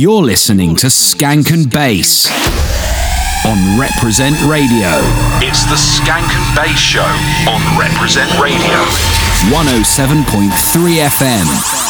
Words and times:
You're 0.00 0.22
listening 0.22 0.76
to 0.76 0.86
Skank 0.86 1.52
and 1.52 1.68
Bass 1.68 2.24
on 3.44 3.78
Reprezent 3.78 4.40
Radio. 4.48 4.88
It's 5.44 5.64
the 5.64 5.76
Skank 5.76 6.24
and 6.24 6.56
Bass 6.56 6.78
Show 6.78 7.04
on 7.46 7.60
Reprezent 7.78 8.32
Radio. 8.40 8.80
107.3 9.52 11.04
FM. 11.04 11.89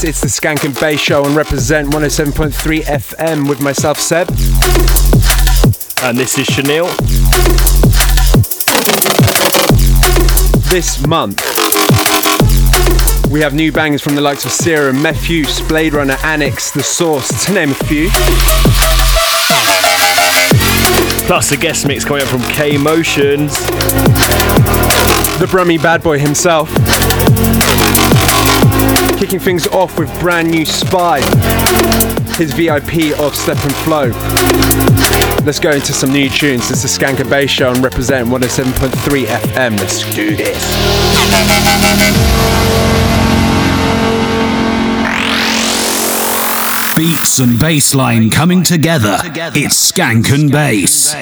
Yes, 0.00 0.04
it's 0.04 0.20
the 0.20 0.28
Skank 0.28 0.64
and 0.64 0.78
Bass 0.78 1.00
Show 1.00 1.24
on 1.24 1.34
Reprezent 1.34 1.88
107.3 1.88 2.82
FM 2.82 3.48
with 3.48 3.60
myself, 3.60 3.98
Seb. 3.98 4.28
And 6.04 6.16
this 6.16 6.38
is 6.38 6.46
Shaneil. 6.46 6.86
This 10.70 11.04
month, 11.04 11.42
we 13.28 13.40
have 13.40 13.54
new 13.54 13.72
bangers 13.72 14.00
from 14.00 14.14
the 14.14 14.20
likes 14.20 14.44
of 14.44 14.52
Serum, 14.52 14.98
Mefjus, 14.98 15.66
Blade 15.68 15.94
Runner, 15.94 16.14
Annix, 16.14 16.72
The 16.72 16.84
Sauce, 16.84 17.46
to 17.46 17.52
name 17.52 17.72
a 17.72 17.74
few. 17.74 18.08
Plus 21.26 21.50
a 21.50 21.56
guest 21.56 21.88
mix 21.88 22.04
coming 22.04 22.22
up 22.22 22.28
from 22.28 22.42
K 22.52 22.76
Motionz. 22.76 23.58
The 25.40 25.48
Brummy 25.48 25.76
bad 25.76 26.04
boy 26.04 26.20
himself. 26.20 26.70
Kicking 29.18 29.40
things 29.40 29.66
off 29.66 29.98
with 29.98 30.08
brand 30.20 30.48
new 30.48 30.64
Spy, 30.64 31.18
his 32.36 32.52
VIP 32.52 33.18
of 33.18 33.34
Step 33.34 33.58
and 33.64 33.74
Flow. 33.74 34.10
Let's 35.44 35.58
go 35.58 35.72
into 35.72 35.92
some 35.92 36.12
new 36.12 36.28
tunes. 36.30 36.68
This 36.68 36.84
is 36.84 36.96
Skank 36.96 37.18
and 37.18 37.28
Bass 37.28 37.50
Show 37.50 37.70
and 37.70 37.82
Reprezent 37.82 38.28
107.3 38.28 39.24
FM. 39.24 39.78
Let's 39.80 40.14
do 40.14 40.36
this. 40.36 40.62
Beats 46.96 47.40
and 47.40 47.58
bassline 47.58 48.30
coming 48.30 48.62
together. 48.62 49.18
It's 49.24 49.90
Skank 49.92 50.32
and 50.32 50.50
Bass. 50.52 51.12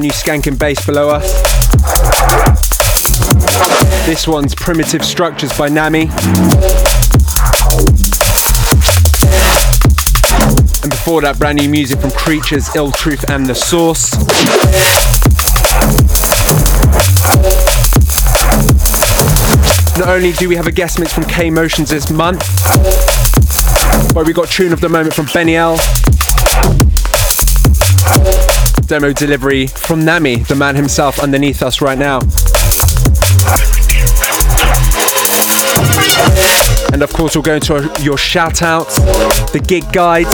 Brand 0.00 0.12
new 0.14 0.18
skank 0.18 0.46
and 0.46 0.58
bass 0.58 0.86
below 0.86 1.10
us. 1.10 1.30
This 4.06 4.26
one's 4.26 4.54
Primitive 4.54 5.04
Structures 5.04 5.52
by 5.58 5.68
Nami. 5.68 6.04
And 10.80 10.88
before 10.88 11.20
that, 11.20 11.36
brand 11.38 11.58
new 11.58 11.68
music 11.68 12.00
from 12.00 12.12
Creatures, 12.12 12.74
Ill 12.74 12.90
Truth, 12.92 13.28
and 13.28 13.44
The 13.44 13.54
Sauce. 13.54 14.16
Not 19.98 20.08
only 20.08 20.32
do 20.32 20.48
we 20.48 20.56
have 20.56 20.66
a 20.66 20.72
guest 20.72 20.98
mix 20.98 21.12
from 21.12 21.24
K 21.24 21.50
Motionz 21.50 21.90
this 21.90 22.10
month, 22.10 22.40
but 24.14 24.24
we 24.24 24.32
got 24.32 24.48
tune 24.48 24.72
of 24.72 24.80
the 24.80 24.88
moment 24.88 25.12
from 25.12 25.26
Benny 25.26 25.56
L. 25.56 25.78
Demo 28.90 29.12
delivery 29.12 29.68
from 29.68 30.04
Nami, 30.04 30.38
the 30.38 30.56
man 30.56 30.74
himself 30.74 31.20
underneath 31.20 31.62
us 31.62 31.80
right 31.80 31.96
now. 31.96 32.18
And 36.92 37.00
of 37.00 37.12
course, 37.12 37.36
we'll 37.36 37.44
go 37.44 37.54
into 37.54 37.88
your 38.00 38.18
shout 38.18 38.62
outs, 38.62 38.98
the 39.52 39.60
gig 39.64 39.84
guide, 39.92 40.26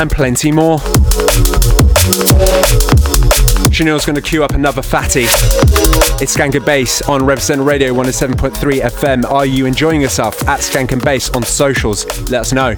and 0.00 0.10
plenty 0.10 0.50
more. 0.50 0.78
Shaneil's 3.70 4.04
going 4.04 4.16
to 4.16 4.20
queue 4.20 4.42
up 4.42 4.54
another 4.54 4.82
fatty. 4.82 5.26
It's 6.20 6.36
Skank 6.36 6.56
and 6.56 6.64
Bass 6.64 7.00
on 7.02 7.24
Reprezent 7.24 7.64
Radio 7.64 7.94
107.3 7.94 8.80
FM. 8.80 9.24
Are 9.30 9.46
you 9.46 9.66
enjoying 9.66 10.00
yourself 10.00 10.48
at 10.48 10.58
Skank 10.58 10.90
and 10.90 11.04
Bass 11.04 11.30
on 11.30 11.44
socials? 11.44 12.06
Let 12.28 12.40
us 12.40 12.52
know. 12.52 12.74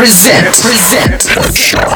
Reprezent. 0.00 0.56
Present. 1.28 1.89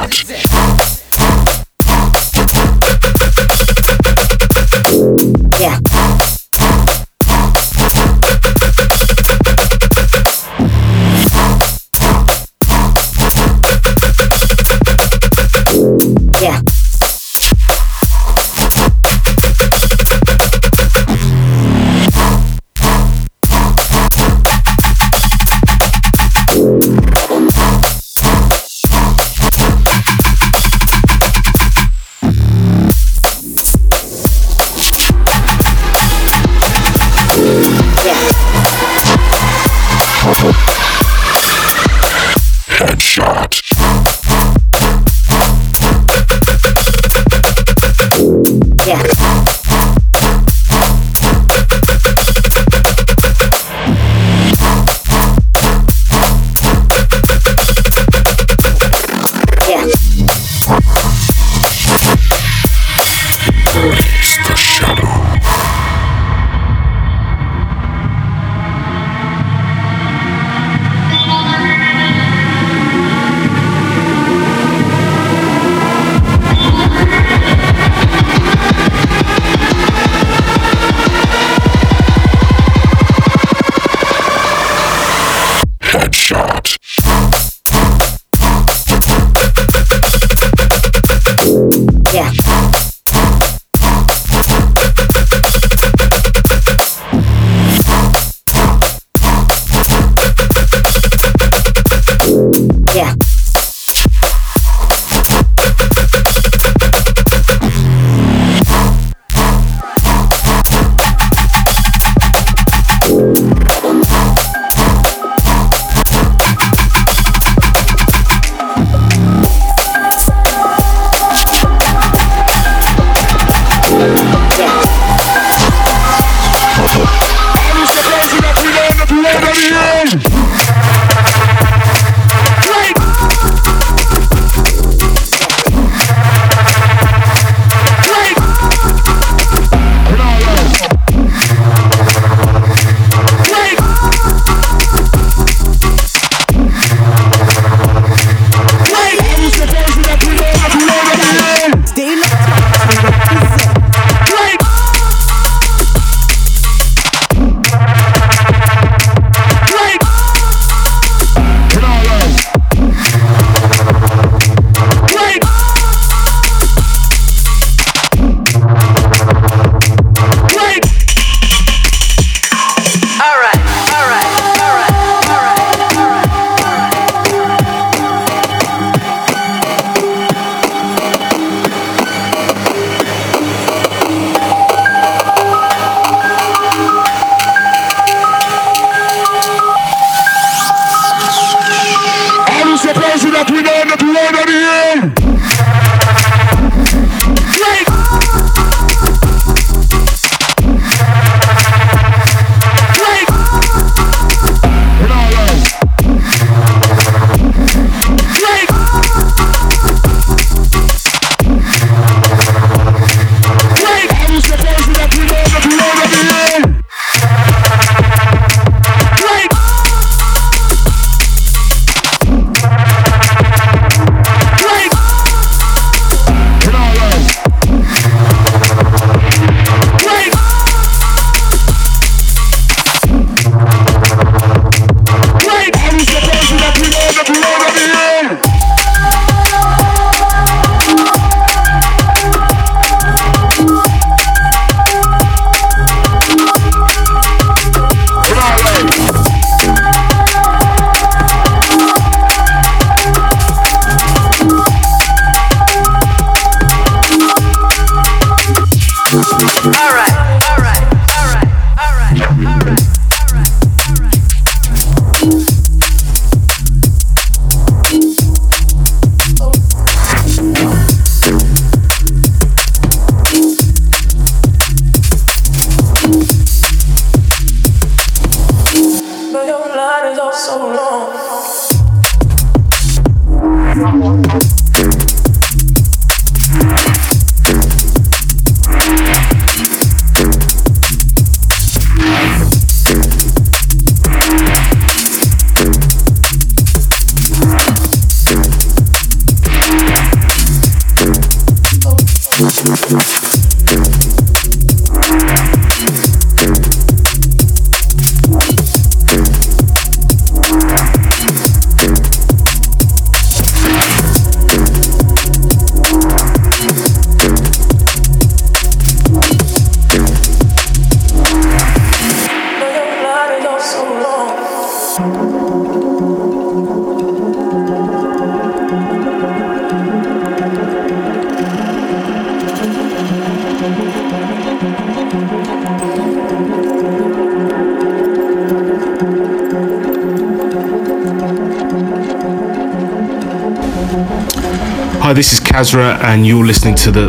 Kazra, 345.64 345.98
and 346.02 346.26
you're 346.26 346.44
listening 346.44 346.74
to 346.74 346.90
the 346.90 347.08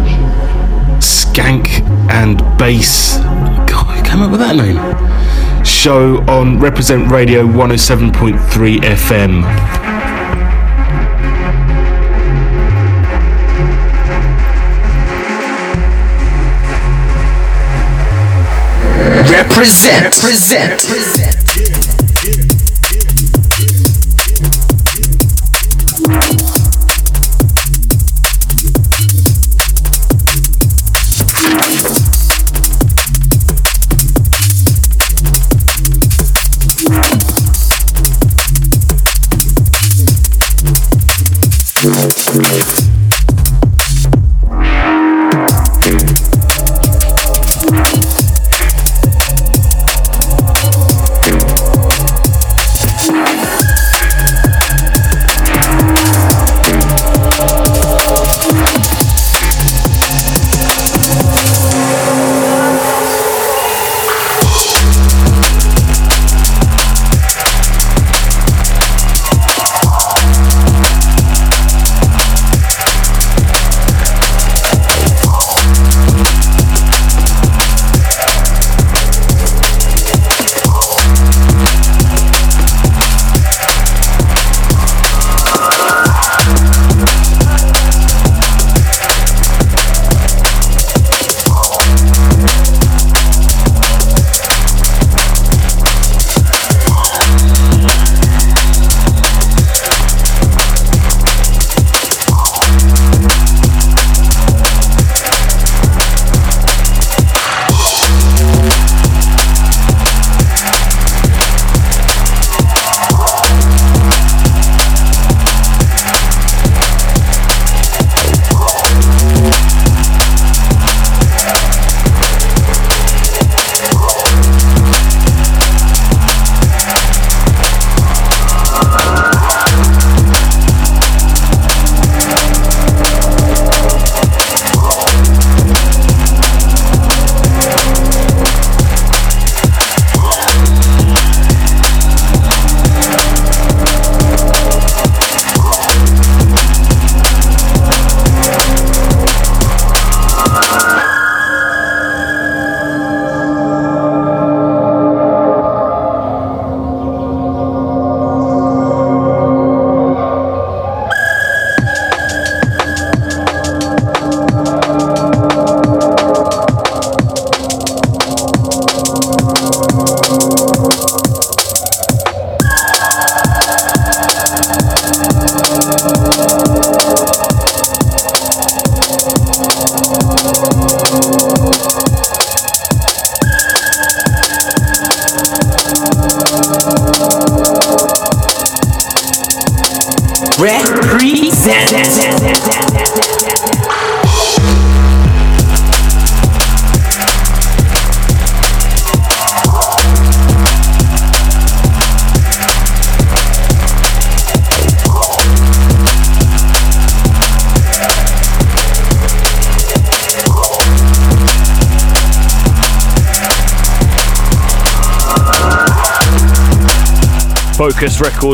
Skank 1.00 1.68
and 2.10 2.38
Bass. 2.58 3.18
God, 3.70 3.98
who 3.98 4.04
came 4.06 4.22
up 4.22 4.32
with 4.32 4.40
that 4.40 4.56
name? 4.56 5.66
Show 5.66 6.24
on 6.30 6.62
Reprezent 6.62 7.12
Radio 7.12 7.46
107.3 7.46 8.78
FM. 8.80 9.44
Reprezent, 19.30 20.14
present, 20.14 20.82
present. 20.82 21.15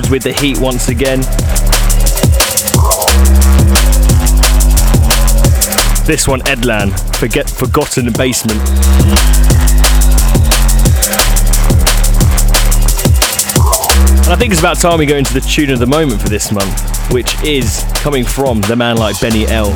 Records 0.01 0.11
with 0.11 0.23
the 0.23 0.33
heat 0.33 0.59
once 0.59 0.89
again. 0.89 1.19
This 6.05 6.27
one, 6.27 6.41
Edlan, 6.41 6.91
Forget 7.17 7.49
Forgotten 7.49 8.11
Bassment. 8.13 8.59
And 14.23 14.29
I 14.29 14.35
think 14.37 14.51
it's 14.51 14.59
about 14.59 14.79
time 14.79 14.99
we 14.99 15.05
go 15.05 15.17
into 15.17 15.33
the 15.33 15.41
tune 15.41 15.71
of 15.71 15.79
the 15.79 15.87
moment 15.87 16.21
for 16.21 16.29
this 16.29 16.51
month, 16.51 17.11
which 17.11 17.41
is 17.43 17.83
coming 17.95 18.23
from 18.23 18.61
the 18.61 18.75
man 18.75 18.97
like 18.97 19.19
Benny 19.19 19.45
L. 19.47 19.71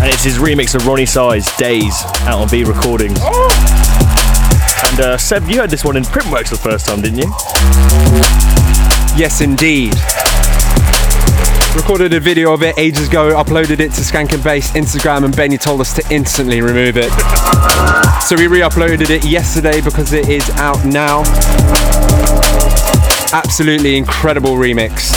And 0.00 0.12
it's 0.12 0.24
his 0.24 0.38
remix 0.38 0.74
of 0.74 0.82
Roni 0.82 1.08
Size, 1.08 1.48
Dayz, 1.50 2.04
out 2.26 2.40
on 2.40 2.48
V 2.48 2.64
Recordings. 2.64 3.20
And 4.86 5.00
uh, 5.00 5.18
Seb, 5.18 5.48
you 5.48 5.58
heard 5.58 5.70
this 5.70 5.84
one 5.84 5.96
in 5.96 6.04
Printworks 6.04 6.50
the 6.50 6.56
first 6.56 6.86
time, 6.86 7.00
didn't 7.00 7.18
you? 7.18 7.28
Yes, 9.16 9.40
indeed. 9.40 9.94
Recorded 11.76 12.12
a 12.14 12.20
video 12.20 12.52
of 12.52 12.62
it 12.62 12.78
ages 12.78 13.08
ago, 13.08 13.30
uploaded 13.30 13.80
it 13.80 13.92
to 13.92 14.00
Skank 14.00 14.32
and 14.32 14.42
Bass 14.44 14.72
Instagram, 14.72 15.24
and 15.24 15.34
Benny 15.34 15.58
told 15.58 15.80
us 15.80 15.92
to 15.94 16.14
instantly 16.14 16.60
remove 16.60 16.96
it. 16.96 17.10
So 18.22 18.36
we 18.36 18.46
re 18.46 18.60
uploaded 18.60 19.10
it 19.10 19.24
yesterday 19.24 19.80
because 19.80 20.12
it 20.12 20.28
is 20.28 20.48
out 20.50 20.84
now. 20.84 21.22
Absolutely 23.32 23.96
incredible 23.96 24.52
remix. 24.52 25.10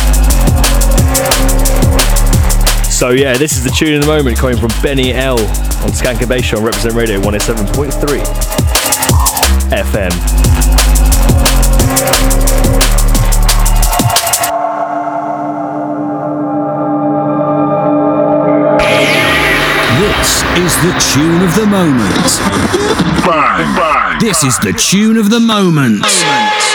So 2.91 3.11
yeah, 3.11 3.37
this 3.37 3.53
is 3.53 3.63
the 3.63 3.69
tune 3.69 3.93
of 3.93 4.01
the 4.01 4.07
moment 4.07 4.37
coming 4.37 4.57
from 4.57 4.71
Benny 4.81 5.13
L 5.13 5.39
on 5.39 5.91
Skank 5.91 6.19
and 6.19 6.29
Bass 6.29 6.45
Show 6.45 6.57
on 6.57 6.63
Reprezent 6.63 6.95
Radio 6.95 7.19
107.3 7.21 8.56
FM. 9.71 10.11
This 19.97 20.43
is 20.57 20.73
the 20.83 20.93
tune 21.13 21.41
of 21.43 21.55
the 21.55 21.65
moment. 21.65 22.25
Bang, 23.25 23.75
bang. 23.75 24.19
This 24.19 24.43
is 24.43 24.57
the 24.59 24.73
tune 24.73 25.17
of 25.17 25.29
the 25.29 25.39
moment. 25.39 26.01
Yeah. 26.03 26.66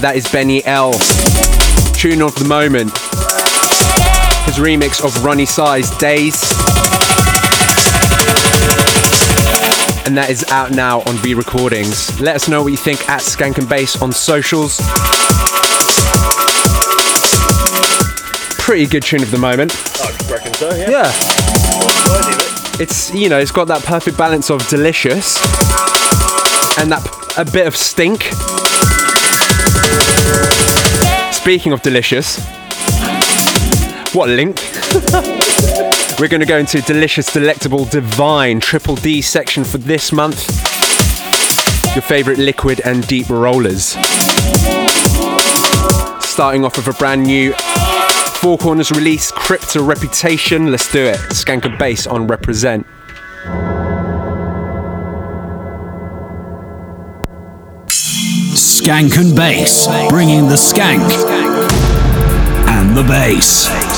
That 0.00 0.16
is 0.16 0.26
Benny 0.32 0.64
L. 0.64 0.92
Tune 1.92 2.22
of 2.22 2.34
the 2.36 2.46
moment. 2.48 2.90
His 4.46 4.56
remix 4.56 5.04
of 5.04 5.12
Roni 5.22 5.46
Size 5.46 5.90
Dayz. 5.90 6.40
And 10.06 10.16
that 10.16 10.30
is 10.30 10.42
out 10.50 10.70
now 10.70 11.00
on 11.00 11.16
V 11.16 11.34
Recordings. 11.34 12.18
Let 12.18 12.34
us 12.34 12.48
know 12.48 12.62
what 12.62 12.68
you 12.68 12.78
think 12.78 13.06
at 13.10 13.20
Skank 13.20 13.58
and 13.58 13.68
Bass 13.68 14.00
on 14.00 14.10
socials. 14.10 14.80
Pretty 18.58 18.86
good 18.86 19.02
tune 19.02 19.22
of 19.22 19.30
the 19.30 19.38
moment. 19.38 19.76
I 20.00 20.32
reckon 20.32 20.54
so, 20.54 20.74
yeah. 20.74 20.90
Yeah. 20.90 21.12
It. 22.72 22.80
It's 22.80 23.12
you 23.12 23.28
know, 23.28 23.38
it's 23.38 23.52
got 23.52 23.68
that 23.68 23.82
perfect 23.82 24.16
balance 24.16 24.50
of 24.50 24.66
delicious 24.68 25.36
and 26.78 26.90
that 26.90 27.06
a 27.36 27.44
bit 27.44 27.66
of 27.66 27.76
stink. 27.76 28.30
Speaking 31.40 31.72
of 31.72 31.80
delicious, 31.80 32.38
what 34.14 34.28
link? 34.28 34.60
We're 36.20 36.28
going 36.28 36.40
to 36.40 36.46
go 36.46 36.58
into 36.58 36.82
delicious, 36.82 37.32
delectable, 37.32 37.86
divine 37.86 38.60
triple 38.60 38.94
D 38.94 39.22
section 39.22 39.64
for 39.64 39.78
this 39.78 40.12
month. 40.12 40.46
Your 41.94 42.02
favorite 42.02 42.38
liquid 42.38 42.82
and 42.84 43.06
deep 43.06 43.30
rollers. 43.30 43.96
Starting 46.22 46.66
off 46.66 46.76
with 46.76 46.88
a 46.88 46.94
brand 46.98 47.22
new 47.22 47.54
Four 48.40 48.58
Corners 48.58 48.90
release, 48.90 49.32
Krypta 49.32 49.80
Reputationn. 49.80 50.70
Let's 50.70 50.92
do 50.92 51.06
it. 51.06 51.16
Skank 51.30 51.64
and 51.64 51.78
Bass 51.78 52.06
on 52.06 52.26
Reprezent. 52.26 52.86
Skank 58.80 59.18
and 59.18 59.36
Bass, 59.36 59.88
bringing 60.08 60.48
the 60.48 60.54
skank 60.54 61.02
and 62.66 62.96
the 62.96 63.02
bass. 63.02 63.89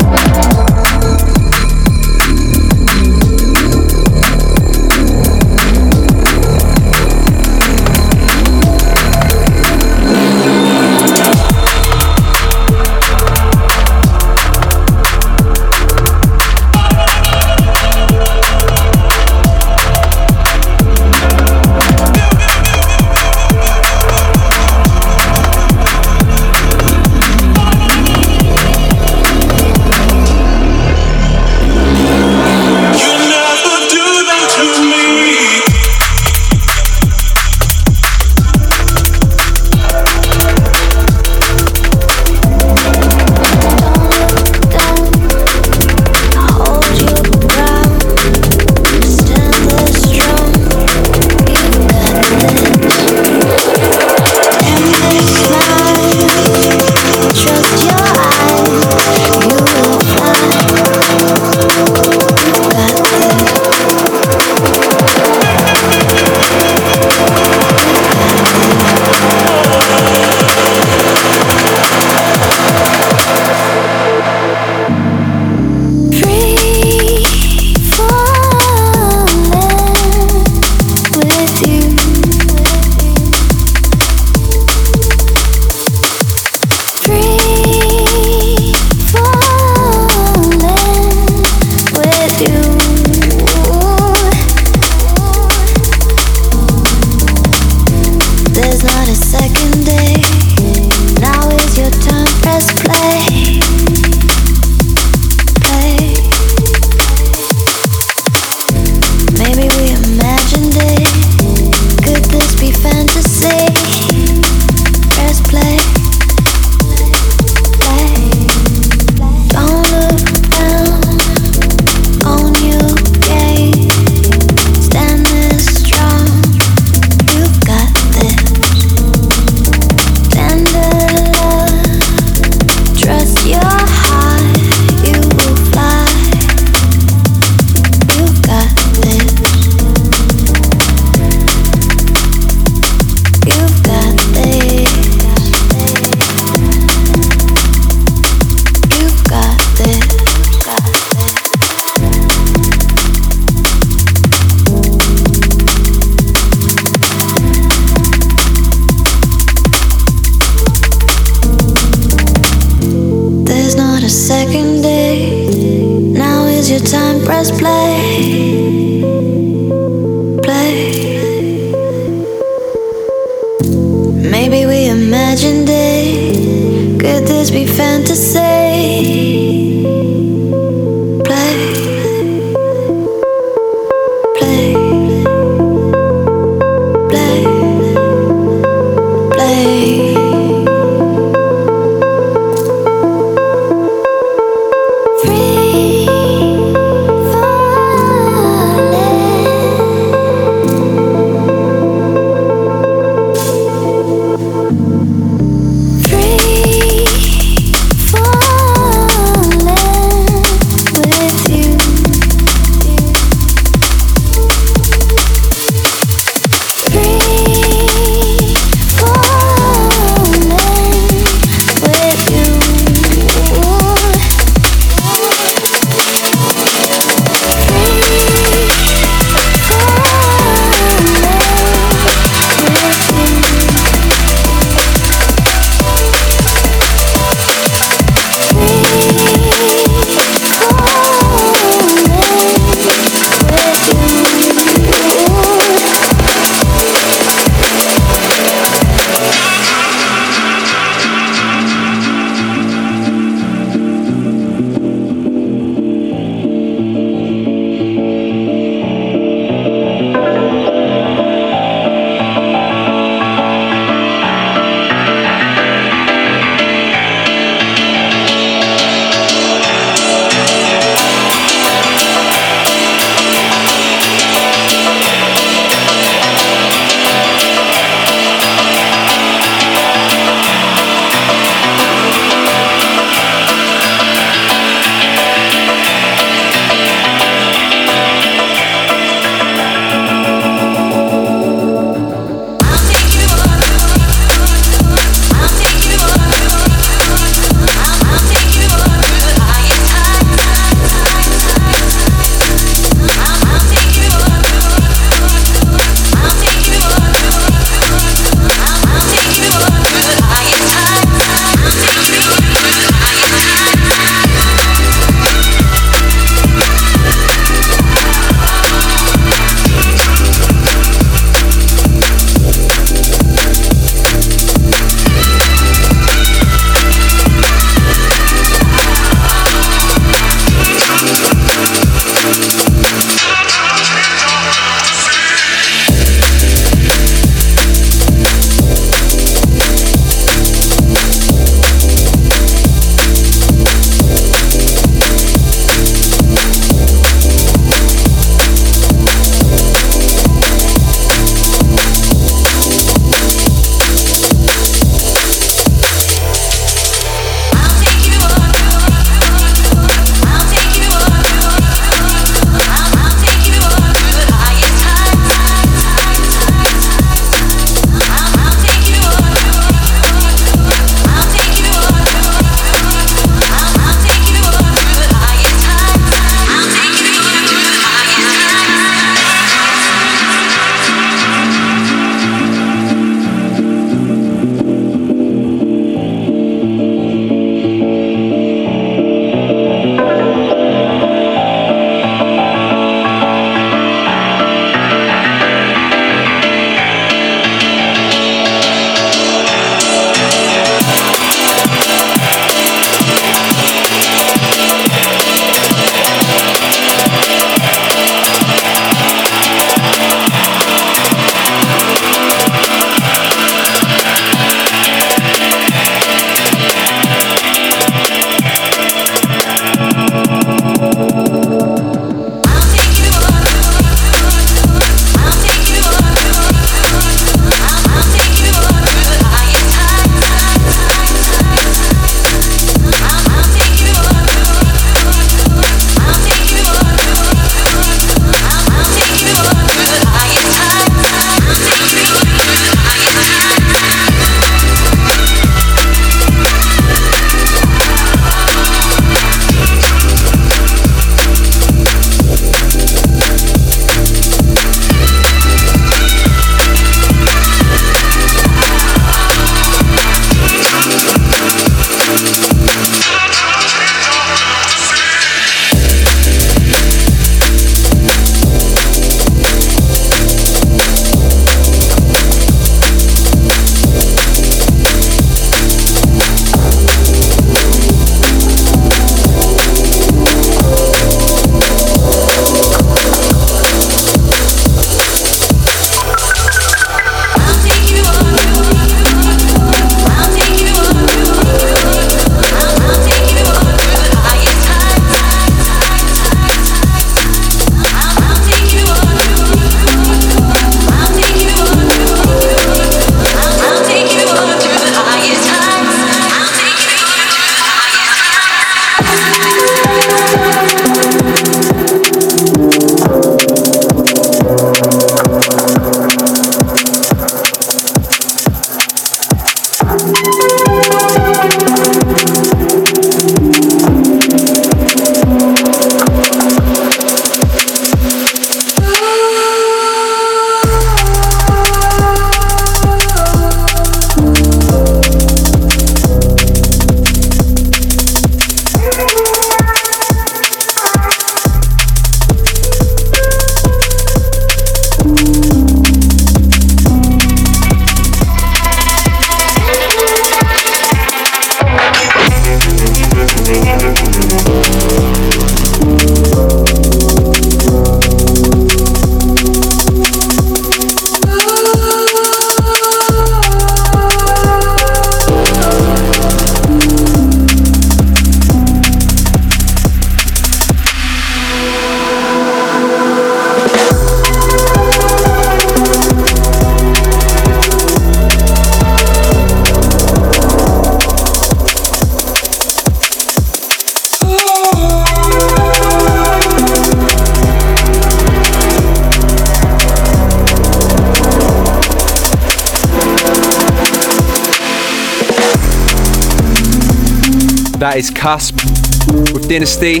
Dynasty. 599.64 600.00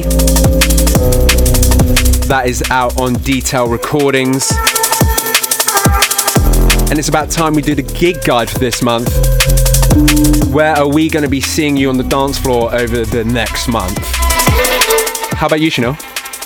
That 2.28 2.44
is 2.44 2.62
out 2.70 3.00
on 3.00 3.14
Detail 3.14 3.66
Recordings. 3.66 4.52
And 6.90 6.98
it's 6.98 7.08
about 7.08 7.30
time 7.30 7.54
we 7.54 7.62
do 7.62 7.74
the 7.74 7.80
gig 7.80 8.22
guide 8.26 8.50
for 8.50 8.58
this 8.58 8.82
month. 8.82 9.08
Where 10.52 10.76
are 10.76 10.86
we 10.86 11.08
going 11.08 11.22
to 11.22 11.30
be 11.30 11.40
seeing 11.40 11.78
you 11.78 11.88
on 11.88 11.96
the 11.96 12.04
dance 12.04 12.38
floor 12.38 12.74
over 12.74 13.06
the 13.06 13.24
next 13.24 13.68
month? 13.68 13.98
How 15.32 15.46
about 15.46 15.62
you, 15.62 15.70
Shaneil? 15.70 15.96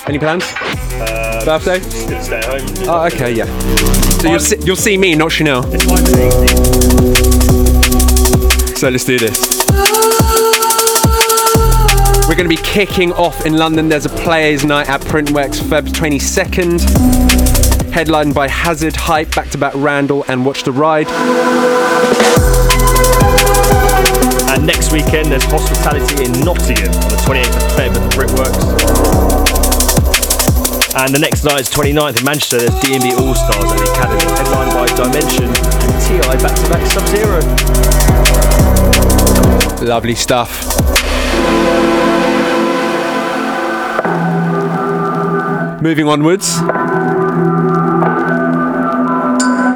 Any 0.07 0.17
plans? 0.17 0.45
Uh, 0.93 1.41
Birthday? 1.43 1.79
Just 1.79 2.27
stay 2.27 2.37
at 2.37 2.45
home. 2.45 2.87
Oh, 2.87 3.05
okay, 3.07 3.33
yeah. 3.33 3.47
So 4.19 4.29
you'll 4.29 4.39
see, 4.39 4.57
you'll 4.63 4.75
see 4.77 4.97
me, 4.97 5.15
not 5.15 5.31
Shaneil. 5.31 5.65
So 8.77 8.87
let's 8.87 9.03
do 9.03 9.19
this. 9.19 9.58
We're 12.39 12.45
going 12.45 12.55
to 12.55 12.63
be 12.63 12.69
kicking 12.69 13.11
off 13.11 13.45
in 13.45 13.57
London. 13.57 13.89
There's 13.89 14.05
a 14.05 14.15
Playaz 14.23 14.65
Night 14.65 14.87
at 14.87 15.01
Printworks 15.01 15.59
Feb 15.59 15.89
22nd. 15.89 16.79
Headlined 17.91 18.33
by 18.33 18.47
Hazard, 18.47 18.95
Hype, 18.95 19.35
Back 19.35 19.49
to 19.49 19.57
Back 19.57 19.73
Randall, 19.75 20.23
and 20.29 20.45
Watch 20.45 20.63
the 20.63 20.71
Ride. 20.71 21.09
And 24.55 24.65
next 24.65 24.93
weekend 24.93 25.29
there's 25.29 25.43
hospitality 25.43 26.23
in 26.23 26.31
Nottingham 26.45 26.87
on 26.87 27.09
the 27.11 27.17
28th 27.27 27.57
of 27.57 27.63
Feb 27.75 27.91
at 27.91 27.99
the 28.07 28.15
Brickworks. 28.15 28.63
And 30.95 31.13
the 31.13 31.19
next 31.19 31.43
night 31.43 31.59
is 31.59 31.69
29th 31.69 32.19
in 32.19 32.23
Manchester. 32.23 32.59
There's 32.59 32.79
D&B 32.79 33.15
All 33.19 33.35
Stars 33.35 33.69
at 33.69 33.79
the 33.79 33.91
Academy, 33.91 34.23
headlined 34.39 34.71
by 34.71 34.87
Dimension 34.95 35.43
and 35.43 35.91
Ti 36.07 36.23
back 36.39 36.55
to 36.55 36.63
back 36.71 36.87
Sub 36.87 37.03
Zero. 37.11 37.43
Lovely 39.85 40.15
stuff. 40.15 40.63
Moving 45.81 46.07
onwards. 46.09 46.59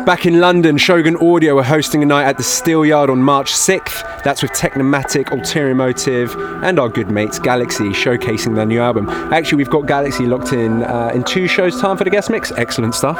Back 0.05 0.25
in 0.25 0.41
London, 0.41 0.77
Shogun 0.77 1.15
Audio 1.15 1.57
are 1.57 1.63
hosting 1.63 2.03
a 2.03 2.05
night 2.05 2.25
at 2.25 2.35
the 2.35 2.43
Steel 2.43 2.85
Yard 2.85 3.09
on 3.09 3.23
March 3.23 3.53
6th. 3.53 4.21
That's 4.21 4.41
with 4.41 4.51
Technomatic, 4.51 5.31
Ulterior 5.31 5.73
Motive, 5.75 6.35
and 6.61 6.77
our 6.77 6.89
good 6.89 7.09
mates 7.09 7.39
Galacy 7.39 7.91
showcasing 7.91 8.53
their 8.55 8.65
new 8.65 8.81
album. 8.81 9.07
Actually, 9.31 9.59
we've 9.59 9.69
got 9.69 9.83
Galacy 9.83 10.27
locked 10.27 10.51
in 10.51 10.83
uh, 10.83 11.11
in 11.13 11.23
two 11.23 11.47
shows' 11.47 11.79
time 11.79 11.95
for 11.95 12.03
the 12.03 12.09
guest 12.09 12.29
mix. 12.29 12.51
Excellent 12.51 12.95
stuff. 12.95 13.15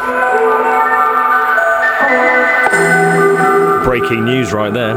Breaking 3.86 4.26
news 4.26 4.52
right 4.52 4.74
there. 4.74 4.94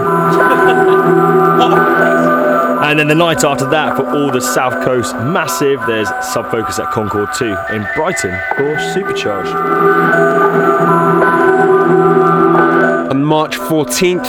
and 2.83 2.99
then 2.99 3.09
the 3.09 3.15
night 3.15 3.45
after 3.45 3.69
that, 3.71 3.97
for 3.97 4.07
all 4.09 4.31
the 4.31 4.41
South 4.41 4.85
Coast 4.85 5.15
massive, 5.17 5.81
there's 5.87 6.09
Sub 6.23 6.51
Focus 6.51 6.79
at 6.79 6.91
Concord 6.91 7.29
2 7.37 7.57
in 7.73 7.87
Brighton 7.95 8.39
for 8.57 8.79
Supercharged. 8.93 9.51
On 13.11 13.25
March 13.25 13.57
14th, 13.57 14.27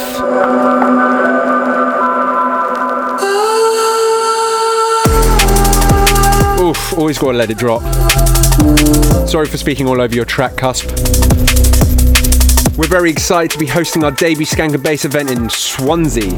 Oof, 6.60 6.93
always 6.98 7.18
gotta 7.18 7.38
let 7.38 7.50
it 7.50 7.58
drop. 7.58 7.82
Sorry 9.28 9.48
for 9.48 9.58
speaking 9.58 9.88
all 9.88 10.02
over 10.02 10.16
your 10.16 10.26
track, 10.26 10.54
Kusp. 10.54 11.57
We're 12.78 12.88
very 12.88 13.09
excited 13.09 13.49
to 13.51 13.57
be 13.57 13.65
hosting 13.65 14.03
our 14.03 14.11
debut 14.11 14.45
Skank 14.45 14.75
and 14.75 14.84
Bass 14.84 15.03
event 15.03 15.32
in 15.32 15.49
Swansea. 15.49 16.30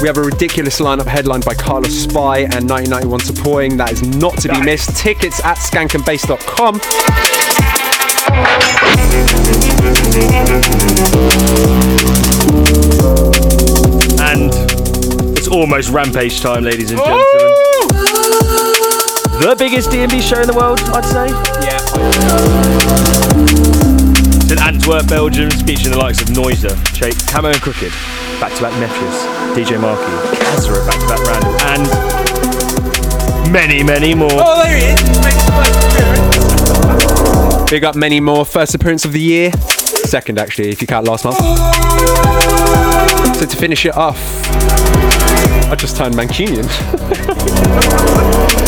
We 0.00 0.06
have 0.06 0.16
a 0.16 0.22
ridiculous 0.22 0.78
lineup 0.78 1.06
headlined 1.06 1.44
by 1.44 1.54
Carlos 1.54 1.92
Spy 2.04 2.42
and 2.42 2.70
1991 2.70 3.20
Supporting. 3.20 3.76
That 3.78 3.90
is 3.90 4.00
not 4.02 4.38
to 4.38 4.48
be 4.48 4.60
missed. 4.62 4.96
Tickets 4.96 5.44
at 5.44 5.56
skankandbass.com. 5.56 6.80
And 14.20 14.52
it's 15.36 15.48
almost 15.48 15.90
rampage 15.90 16.40
time, 16.40 16.62
ladies 16.62 16.92
and 16.92 17.00
gentlemen. 17.00 17.26
The 19.40 19.56
biggest 19.58 19.90
D&B 19.90 20.20
show 20.20 20.40
in 20.40 20.46
the 20.46 20.54
world, 20.54 20.78
I'd 20.94 21.04
say. 21.04 21.26
Yeah. 23.56 23.61
It's 24.52 24.60
in 24.60 24.68
Antwerp, 24.68 25.08
Belgium, 25.08 25.50
featuring 25.50 25.92
the 25.92 25.98
likes 25.98 26.20
of 26.20 26.28
Noisia, 26.28 26.76
Shape, 26.94 27.14
Camo 27.26 27.48
and 27.48 27.56
Krooked, 27.58 27.90
back 28.38 28.52
to 28.54 28.60
back 28.60 28.74
Mefjus, 28.74 29.24
DJ 29.54 29.80
Marky, 29.80 30.02
Kasra, 30.36 30.86
back 30.86 31.00
to 31.00 31.06
back 31.08 31.24
Randall, 31.24 31.58
and 31.72 31.88
many, 33.50 33.82
many 33.82 34.14
more. 34.14 34.28
Oh, 34.30 34.62
there 34.62 34.76
he 34.76 34.84
is. 37.64 37.70
Big 37.70 37.84
up 37.84 37.94
many 37.94 38.20
more. 38.20 38.44
First 38.44 38.74
appearance 38.74 39.06
of 39.06 39.12
the 39.12 39.20
year. 39.20 39.52
Second, 40.04 40.38
actually, 40.38 40.68
if 40.68 40.82
you 40.82 40.86
count 40.86 41.06
last 41.06 41.24
month. 41.24 41.38
So 43.38 43.46
to 43.46 43.56
finish 43.56 43.86
it 43.86 43.96
off, 43.96 44.18
I 45.70 45.76
just 45.78 45.96
turned 45.96 46.14
Mancunian. 46.14 46.68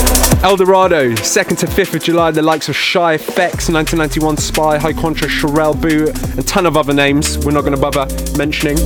Eldorado, 0.45 1.11
2nd 1.13 1.57
to 1.61 1.67
5th 1.67 1.95
of 1.95 2.03
July, 2.03 2.31
the 2.31 2.43
likes 2.43 2.69
of 2.69 2.77
Shy 2.77 3.17
FX, 3.17 3.73
1991 3.73 4.37
Spy, 4.37 4.77
High 4.77 4.93
Contra, 4.93 5.27
Sherelle 5.27 5.81
Boo, 5.81 6.09
and 6.09 6.39
a 6.39 6.43
ton 6.43 6.67
of 6.67 6.77
other 6.77 6.93
names 6.93 7.39
we're 7.39 7.53
not 7.53 7.63
going 7.63 7.75
to 7.75 7.81
bother 7.81 8.07
mentioning. 8.37 8.77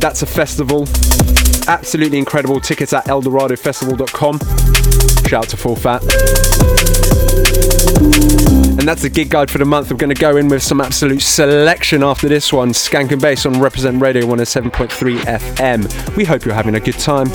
That's 0.00 0.22
a 0.22 0.26
festival. 0.26 0.88
Absolutely 1.68 2.18
incredible. 2.18 2.60
Tickets 2.60 2.92
at 2.92 3.04
eldoradofestival.com. 3.04 4.40
Shout 5.28 5.44
out 5.44 5.48
to 5.50 5.56
Full 5.56 5.76
Fat. 5.76 6.02
And 8.80 8.88
that's 8.88 9.02
the 9.02 9.10
gig 9.10 9.30
guide 9.30 9.52
for 9.52 9.58
the 9.58 9.64
month. 9.64 9.88
We're 9.92 9.98
going 9.98 10.12
to 10.12 10.20
go 10.20 10.36
in 10.36 10.48
with 10.48 10.64
some 10.64 10.80
absolute 10.80 11.22
selection 11.22 12.02
after 12.02 12.28
this 12.28 12.52
one. 12.52 12.70
Skank 12.70 13.12
and 13.12 13.22
Bass 13.22 13.46
on 13.46 13.60
Reprezent 13.60 14.02
Radio 14.02 14.26
107.3 14.26 15.16
FM. 15.18 16.16
We 16.16 16.24
hope 16.24 16.44
you're 16.44 16.54
having 16.54 16.74
a 16.74 16.80
good 16.80 16.98
time. 16.98 17.28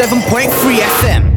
107.3 0.00 0.80
FM. 0.80 1.29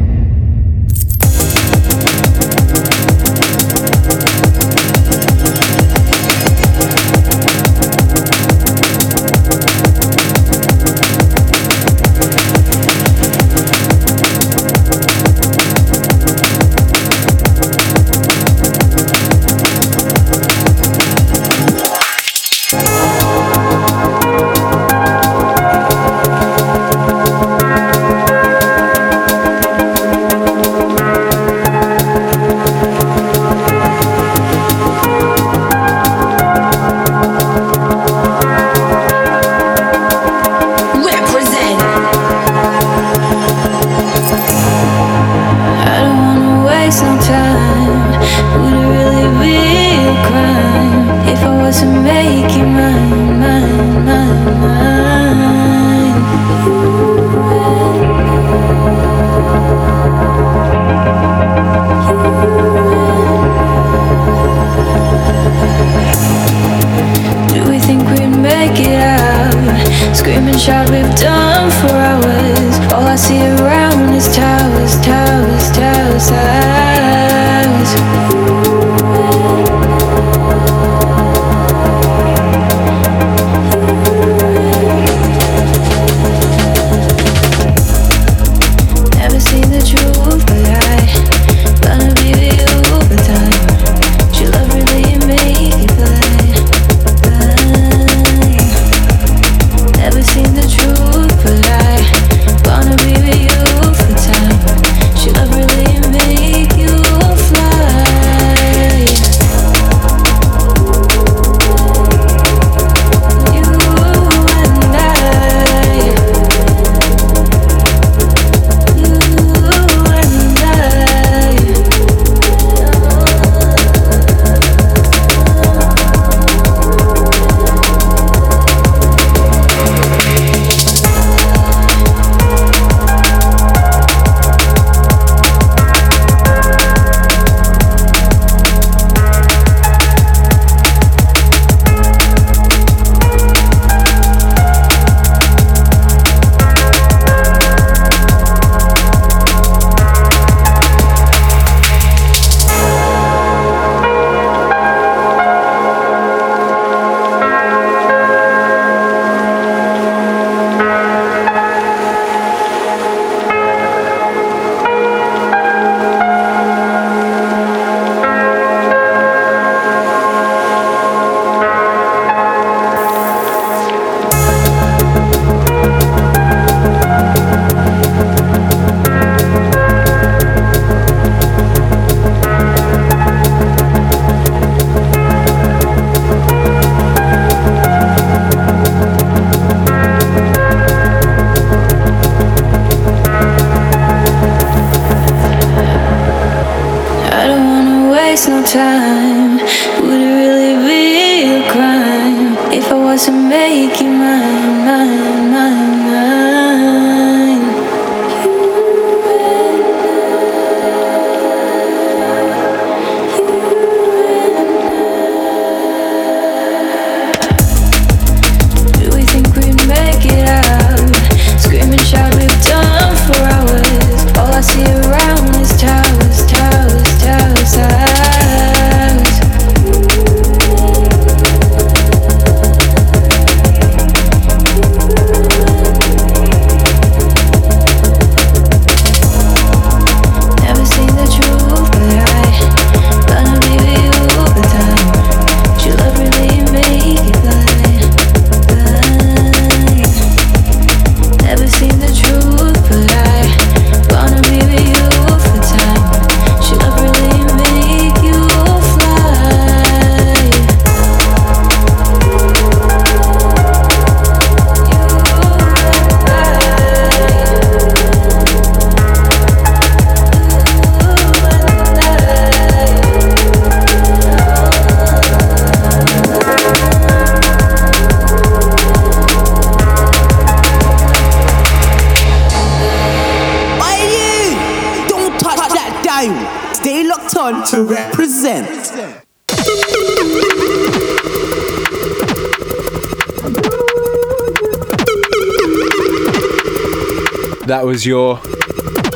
Your 298.04 298.40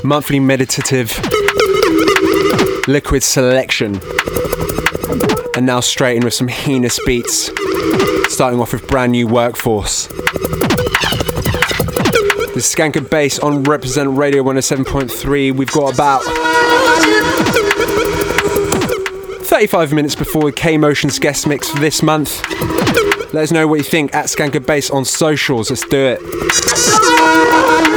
monthly 0.02 0.40
meditative 0.40 1.10
liquid 2.88 3.22
selection. 3.22 4.00
And 5.54 5.66
now 5.66 5.80
straight 5.80 6.16
in 6.16 6.24
with 6.24 6.32
some 6.32 6.48
heinous 6.48 6.98
beats, 7.04 7.50
starting 8.32 8.60
off 8.60 8.72
with 8.72 8.88
brand 8.88 9.12
new 9.12 9.26
workforce. 9.26 10.06
The 12.46 12.62
Skank 12.62 12.96
and 12.96 13.10
Bass 13.10 13.38
on 13.38 13.62
Reprezent 13.64 14.16
Radio 14.16 14.42
107.3. 14.42 15.52
We've 15.52 15.70
got 15.70 15.92
about 15.92 16.22
35 19.44 19.92
minutes 19.92 20.14
before 20.14 20.50
K 20.52 20.76
Motionz' 20.76 21.20
guest 21.20 21.46
mix 21.46 21.68
for 21.68 21.78
this 21.78 22.02
month. 22.02 22.42
Let 23.34 23.42
us 23.42 23.52
know 23.52 23.66
what 23.66 23.76
you 23.76 23.84
think 23.84 24.14
at 24.14 24.26
Skank 24.26 24.54
and 24.54 24.64
Bass 24.64 24.90
on 24.90 25.04
socials. 25.04 25.68
Let's 25.68 25.86
do 25.86 26.16
it. 26.18 27.87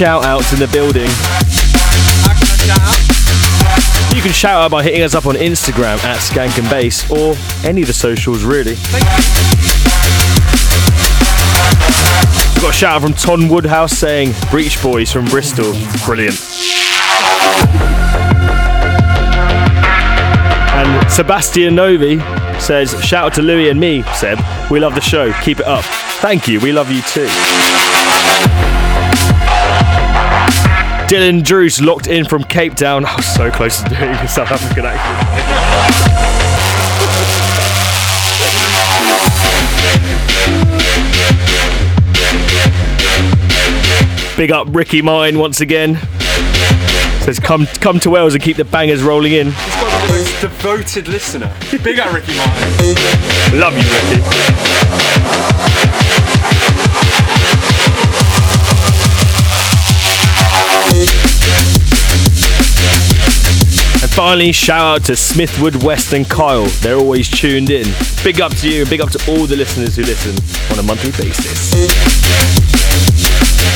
Shout 0.00 0.24
outs 0.24 0.50
in 0.54 0.58
the 0.58 0.66
building. 0.68 1.10
You 4.16 4.22
can 4.22 4.32
shout 4.32 4.62
out 4.62 4.70
by 4.70 4.82
hitting 4.82 5.02
us 5.02 5.14
up 5.14 5.26
on 5.26 5.34
Instagram 5.34 6.02
at 6.04 6.16
Skank 6.20 6.58
and 6.58 6.70
Bass 6.70 7.10
or 7.10 7.36
any 7.68 7.82
of 7.82 7.86
the 7.86 7.92
socials, 7.92 8.42
really. 8.42 8.76
We've 12.54 12.62
got 12.62 12.70
a 12.70 12.72
shout 12.72 12.96
out 12.96 13.02
from 13.02 13.12
Ton 13.12 13.46
Woodhouse 13.50 13.92
saying, 13.92 14.32
Breach 14.50 14.82
Boys 14.82 15.12
from 15.12 15.26
Bristol. 15.26 15.74
Brilliant. 16.06 16.40
And 20.72 21.12
Sebastian 21.12 21.74
Novi 21.74 22.20
says, 22.58 22.98
shout 23.04 23.26
out 23.26 23.34
to 23.34 23.42
Louis 23.42 23.68
and 23.68 23.78
me, 23.78 24.02
Seb. 24.14 24.38
We 24.70 24.80
love 24.80 24.94
the 24.94 25.02
show. 25.02 25.30
Keep 25.42 25.60
it 25.60 25.66
up. 25.66 25.84
Thank 26.22 26.48
you. 26.48 26.58
We 26.58 26.72
love 26.72 26.90
you 26.90 27.02
too. 27.02 27.28
Dylan 31.10 31.42
Drews 31.42 31.82
locked 31.82 32.06
in 32.06 32.24
from 32.24 32.44
Cape 32.44 32.76
Town. 32.76 33.04
I 33.04 33.16
was 33.16 33.26
so 33.26 33.50
close 33.50 33.82
to 33.82 33.88
doing 33.88 34.10
a 34.10 34.28
South 34.28 34.52
African 34.52 34.84
accent. 34.86 35.16
Big 44.36 44.52
up 44.52 44.68
Ricky 44.70 45.02
Mine 45.02 45.36
once 45.36 45.60
again. 45.60 45.96
Says 47.22 47.40
come 47.40 47.66
come 47.80 47.98
to 47.98 48.10
Wales 48.10 48.34
and 48.34 48.42
keep 48.42 48.56
the 48.56 48.64
bangers 48.64 49.02
rolling 49.02 49.32
in. 49.32 49.48
He's 49.48 49.74
got 49.74 50.06
the 50.06 50.12
most 50.12 50.40
devoted 50.40 51.08
listener. 51.08 51.52
Big 51.82 51.98
up 51.98 52.12
Ricky 52.14 52.36
Mine. 52.36 53.58
Love 53.58 53.76
you, 53.76 53.82
Ricky. 53.82 55.79
Finally, 64.20 64.52
shout 64.52 65.00
out 65.00 65.04
to 65.06 65.16
Smithwood 65.16 65.82
West 65.82 66.12
and 66.12 66.28
Kyle. 66.28 66.66
They're 66.82 66.98
always 66.98 67.26
tuned 67.26 67.70
in. 67.70 67.86
Big 68.22 68.38
up 68.42 68.54
to 68.56 68.68
you, 68.68 68.84
big 68.84 69.00
up 69.00 69.08
to 69.12 69.30
all 69.30 69.46
the 69.46 69.56
listeners 69.56 69.96
who 69.96 70.02
listen 70.02 70.36
on 70.70 70.78
a 70.78 70.82
monthly 70.86 71.10
basis. 71.12 71.70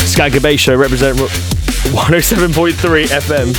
Skank 0.04 0.34
and 0.34 0.42
Bass 0.42 0.60
Show 0.60 0.76
Reprezent 0.76 1.16
107.3 1.18 3.06
FM. 3.06 3.54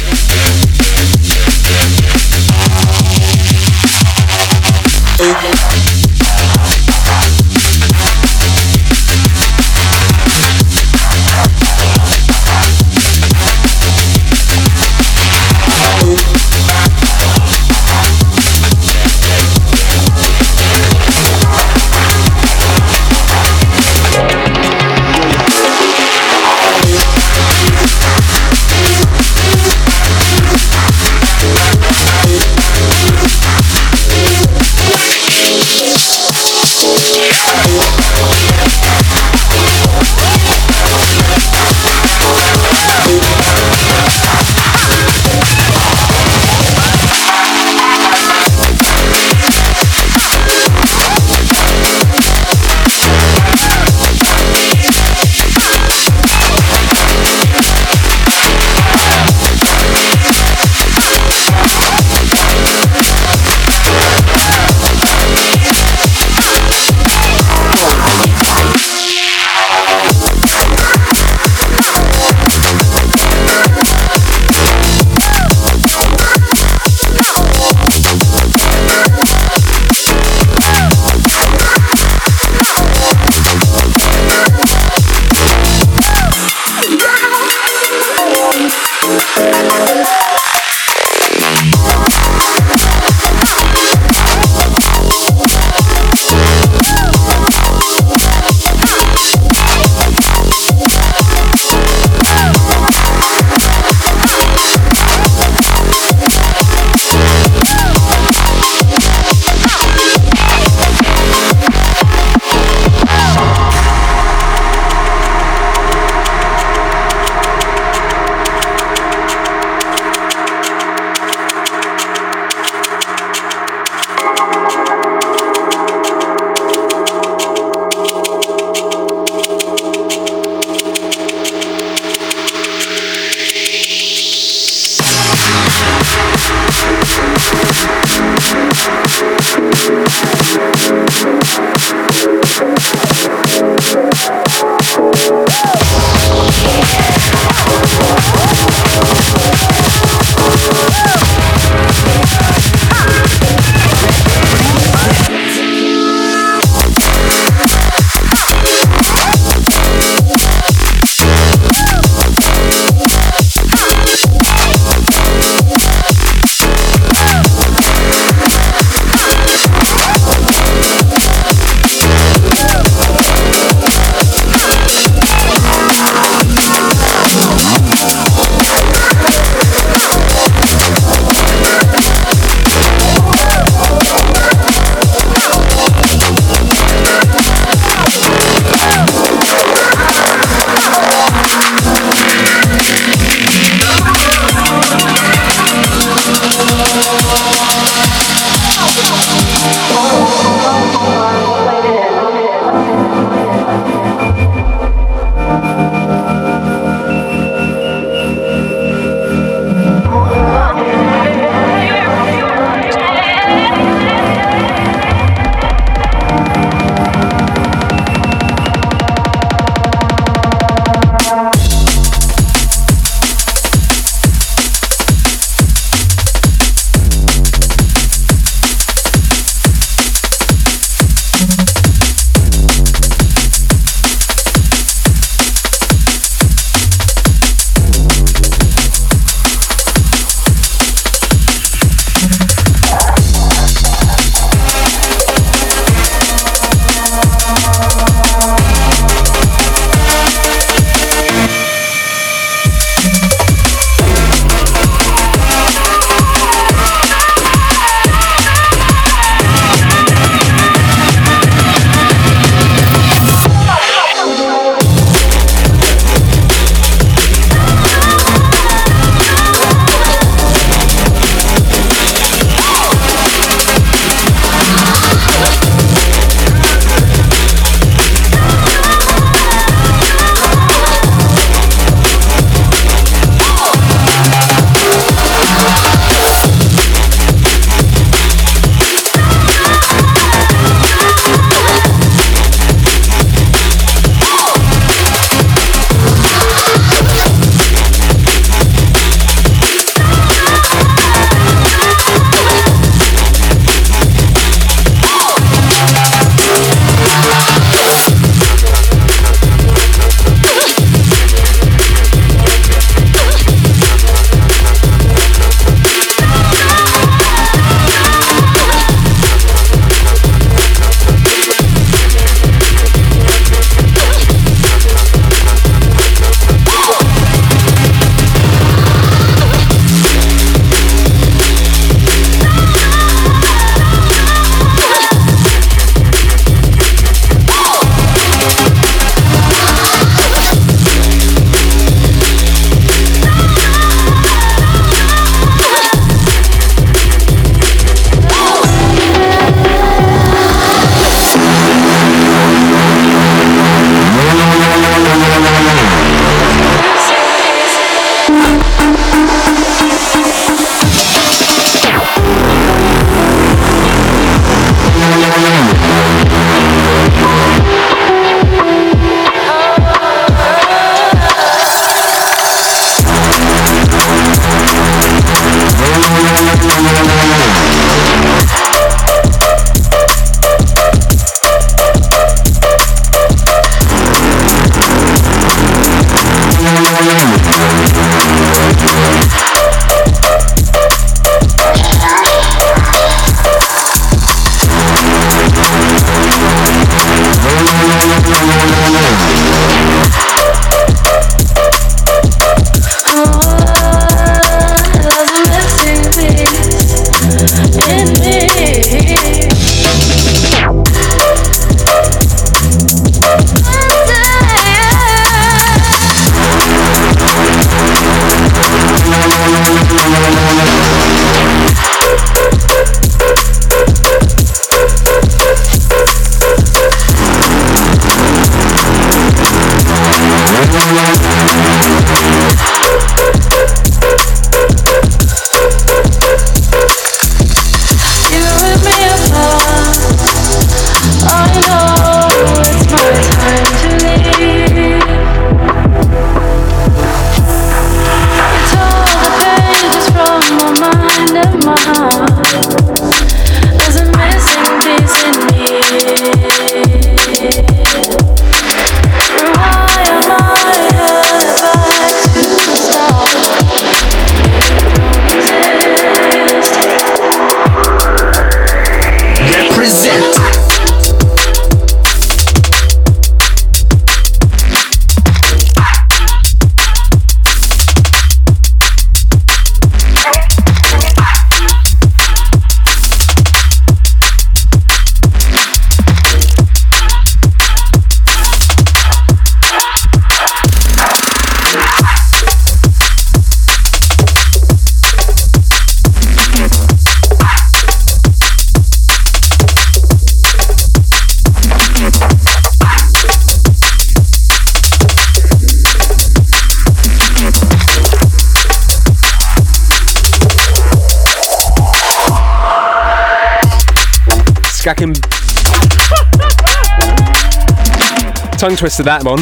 Tongue 518.65 518.77
twister 518.77 519.03
that 519.03 519.23
one. 519.23 519.37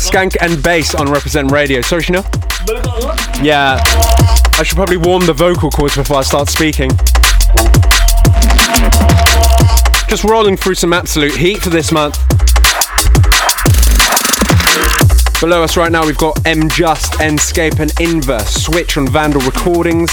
Skank 0.00 0.34
and 0.40 0.62
bass 0.62 0.94
on 0.94 1.10
Reprezent 1.10 1.50
Radio. 1.50 1.82
Sorry. 1.82 2.02
Yeah, 3.44 3.78
I 4.56 4.62
should 4.64 4.76
probably 4.76 4.96
warm 4.96 5.26
the 5.26 5.34
vocal 5.34 5.68
cords 5.68 5.94
before 5.94 6.16
I 6.16 6.22
start 6.22 6.48
speaking. 6.48 6.88
Just 10.08 10.24
rolling 10.24 10.56
through 10.56 10.76
some 10.76 10.94
absolute 10.94 11.36
heat 11.36 11.58
for 11.58 11.68
this 11.68 11.92
month. 11.92 12.16
Below 15.38 15.62
us 15.62 15.76
right 15.76 15.92
now, 15.92 16.06
we've 16.06 16.16
got 16.16 16.40
M 16.46 16.70
Just, 16.70 17.12
nScape, 17.20 17.78
and 17.78 17.90
Inva. 18.00 18.40
Switch 18.46 18.96
on 18.96 19.06
Vandal 19.06 19.42
Recordings. 19.42 20.10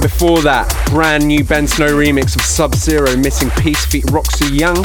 Before 0.00 0.42
that, 0.42 0.66
brand 0.90 1.24
new 1.24 1.44
Ben 1.44 1.68
Snow 1.68 1.86
remix 1.86 2.34
of 2.34 2.42
Sub 2.42 2.74
Zero 2.74 3.16
Missing 3.16 3.50
Piece 3.50 3.86
feat 3.86 4.04
Roxi 4.06 4.50
Yung. 4.58 4.76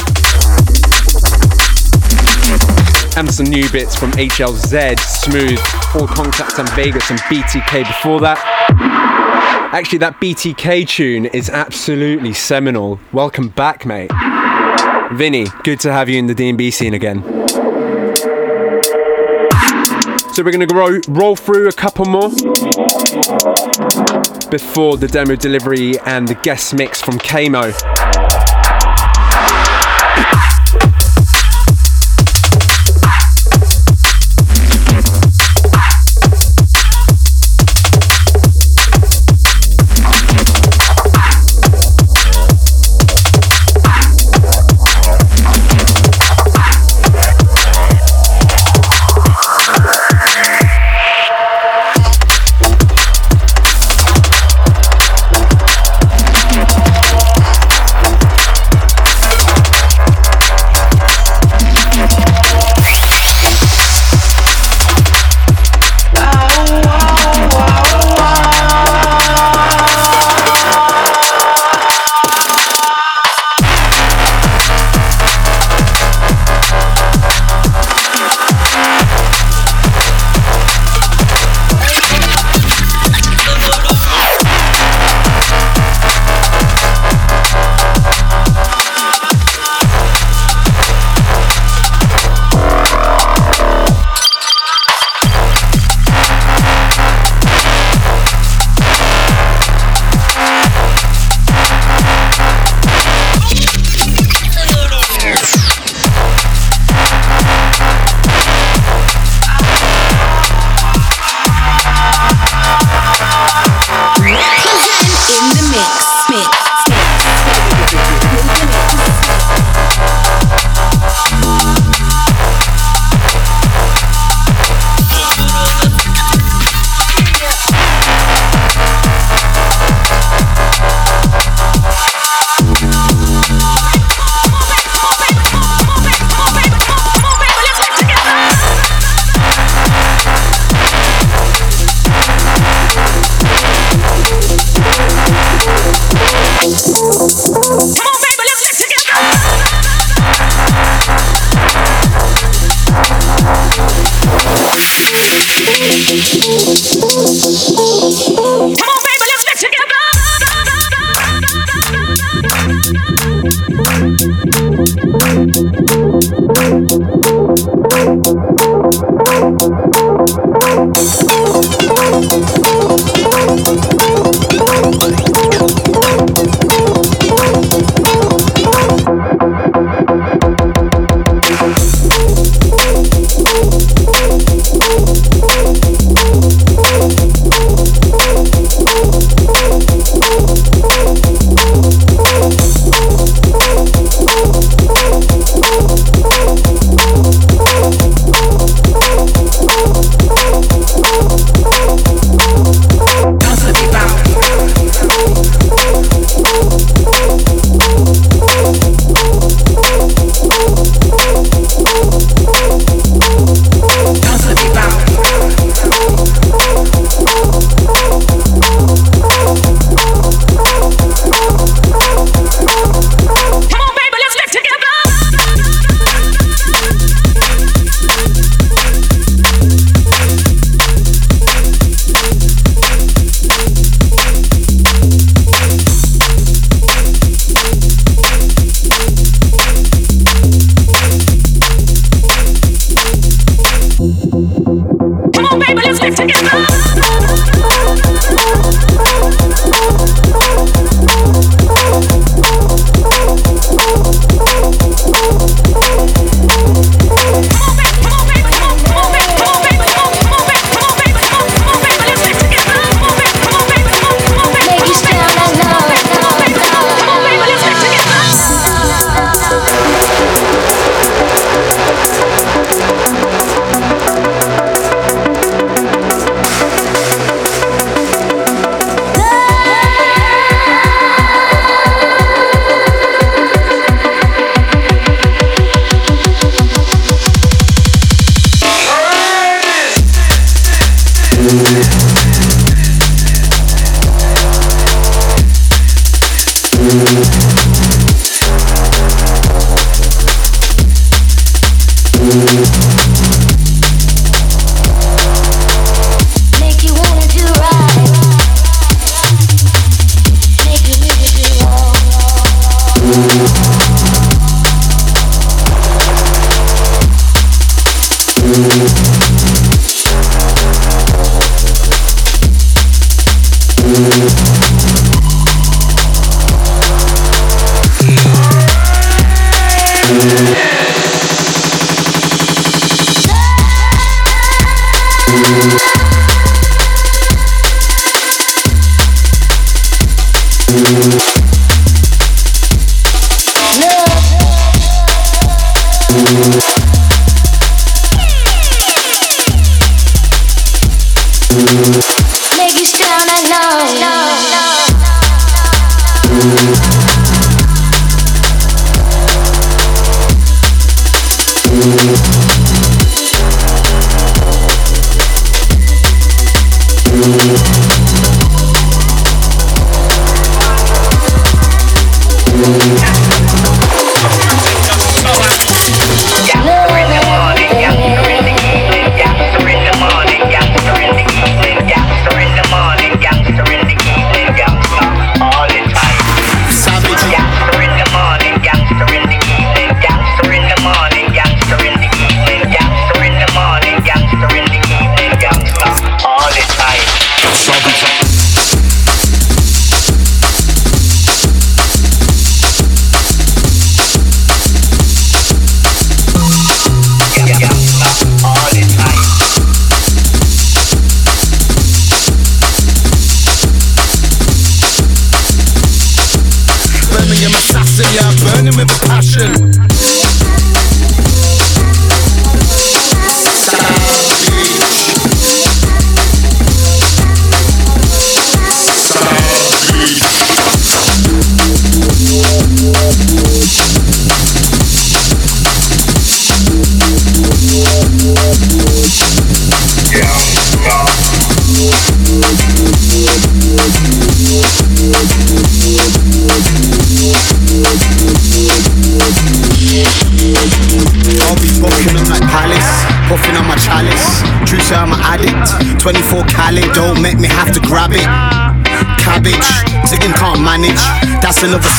And 3.18 3.34
some 3.34 3.48
new 3.48 3.68
bits 3.72 3.95
from 3.95 4.11
HLZ, 4.11 4.99
Smooth, 4.99 5.57
Full 5.91 6.07
Kontakt 6.07 6.60
and 6.60 6.69
Vegas 6.73 7.10
and 7.10 7.19
BTK 7.22 7.88
before 7.88 8.19
that. 8.19 8.38
Actually, 9.73 9.98
that 9.98 10.22
BTK 10.22 10.88
tune 10.88 11.26
is 11.26 11.49
absolutely 11.49 12.34
seminal. 12.34 12.99
Welcome 13.11 13.49
back, 13.49 13.84
mate. 13.84 14.11
Vinny, 15.14 15.48
good 15.64 15.80
to 15.80 15.91
have 15.91 16.07
you 16.07 16.19
in 16.19 16.27
the 16.27 16.36
D&B 16.36 16.69
scene 16.69 16.94
again. 16.94 17.23
So 20.34 20.44
we're 20.44 20.52
gonna 20.52 20.68
roll, 20.72 20.99
roll 21.07 21.36
through 21.36 21.68
a 21.68 21.73
couple 21.73 22.06
more 22.06 22.30
before 24.46 24.98
the 24.98 25.08
demo 25.08 25.36
delivery 25.36 25.98
and 26.06 26.28
the 26.28 26.36
guest 26.36 26.74
mix 26.74 27.02
from 27.02 27.18
Kamo. 27.20 27.72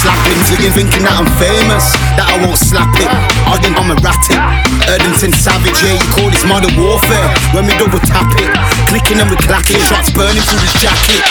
Slapping. 0.07 0.39
Zigging 0.47 0.75
thinking 0.75 1.03
that 1.03 1.19
I'm 1.19 1.29
famous, 1.39 1.85
that 2.15 2.27
I 2.31 2.37
won't 2.39 2.59
slap 2.59 2.95
it. 2.95 3.11
I 3.11 3.59
Arguing 3.59 3.75
I'm 3.75 3.91
erratic. 3.91 4.39
Erdington 4.87 5.35
savage, 5.35 5.79
yeah, 5.83 5.99
you 5.99 6.07
call 6.15 6.31
this 6.31 6.47
modern 6.47 6.75
warfare. 6.79 7.27
When 7.51 7.67
we 7.67 7.75
double 7.79 7.99
tap 8.07 8.31
it, 8.39 8.51
clicking 8.87 9.19
and 9.19 9.31
we 9.31 9.37
clacking, 9.43 9.83
shots 9.83 10.15
burning 10.15 10.43
through 10.47 10.63
his 10.63 10.75
jacket. 10.79 11.23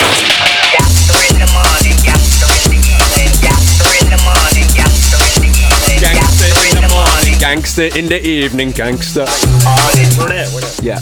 Gangster 7.56 7.98
in 7.98 8.08
the 8.08 8.22
evening, 8.22 8.70
gangster. 8.72 9.26
Yeah. 10.84 11.00